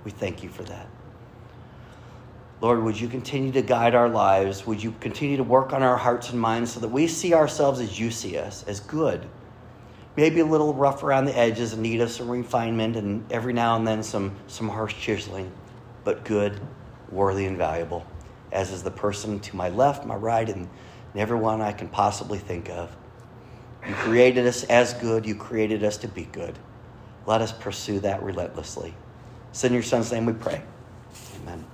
We 0.03 0.09
thank 0.09 0.41
you 0.41 0.49
for 0.49 0.63
that. 0.63 0.87
Lord, 2.61 2.83
would 2.83 2.99
you 2.99 3.07
continue 3.07 3.51
to 3.53 3.63
guide 3.63 3.95
our 3.95 4.07
lives? 4.07 4.67
Would 4.67 4.83
you 4.83 4.93
continue 4.99 5.35
to 5.37 5.43
work 5.43 5.73
on 5.73 5.81
our 5.81 5.97
hearts 5.97 6.29
and 6.29 6.39
minds 6.39 6.71
so 6.71 6.79
that 6.79 6.89
we 6.89 7.07
see 7.07 7.33
ourselves 7.33 7.79
as 7.79 7.99
you 7.99 8.11
see 8.11 8.37
us, 8.37 8.63
as 8.67 8.79
good? 8.79 9.27
Maybe 10.15 10.41
a 10.41 10.45
little 10.45 10.75
rough 10.75 11.01
around 11.01 11.25
the 11.25 11.35
edges 11.35 11.73
and 11.73 11.81
need 11.81 12.01
of 12.01 12.11
some 12.11 12.29
refinement 12.29 12.97
and 12.97 13.29
every 13.31 13.51
now 13.51 13.77
and 13.77 13.87
then 13.87 14.03
some, 14.03 14.35
some 14.45 14.69
harsh 14.69 14.95
chiseling, 14.95 15.51
but 16.03 16.23
good, 16.23 16.61
worthy, 17.09 17.45
and 17.45 17.57
valuable, 17.57 18.05
as 18.51 18.71
is 18.71 18.83
the 18.83 18.91
person 18.91 19.39
to 19.39 19.55
my 19.55 19.69
left, 19.69 20.05
my 20.05 20.15
right, 20.15 20.47
and 20.47 20.69
everyone 21.15 21.61
I 21.61 21.71
can 21.71 21.87
possibly 21.87 22.37
think 22.37 22.69
of. 22.69 22.95
You 23.87 23.95
created 23.95 24.45
us 24.45 24.65
as 24.65 24.93
good, 24.93 25.25
you 25.25 25.33
created 25.33 25.83
us 25.83 25.97
to 25.97 26.07
be 26.07 26.25
good. 26.25 26.59
Let 27.25 27.41
us 27.41 27.51
pursue 27.51 27.99
that 28.01 28.21
relentlessly. 28.21 28.93
It's 29.49 29.63
in 29.63 29.73
your 29.73 29.81
son's 29.81 30.11
name 30.11 30.27
we 30.27 30.33
pray. 30.33 30.61
Amen. 31.41 31.65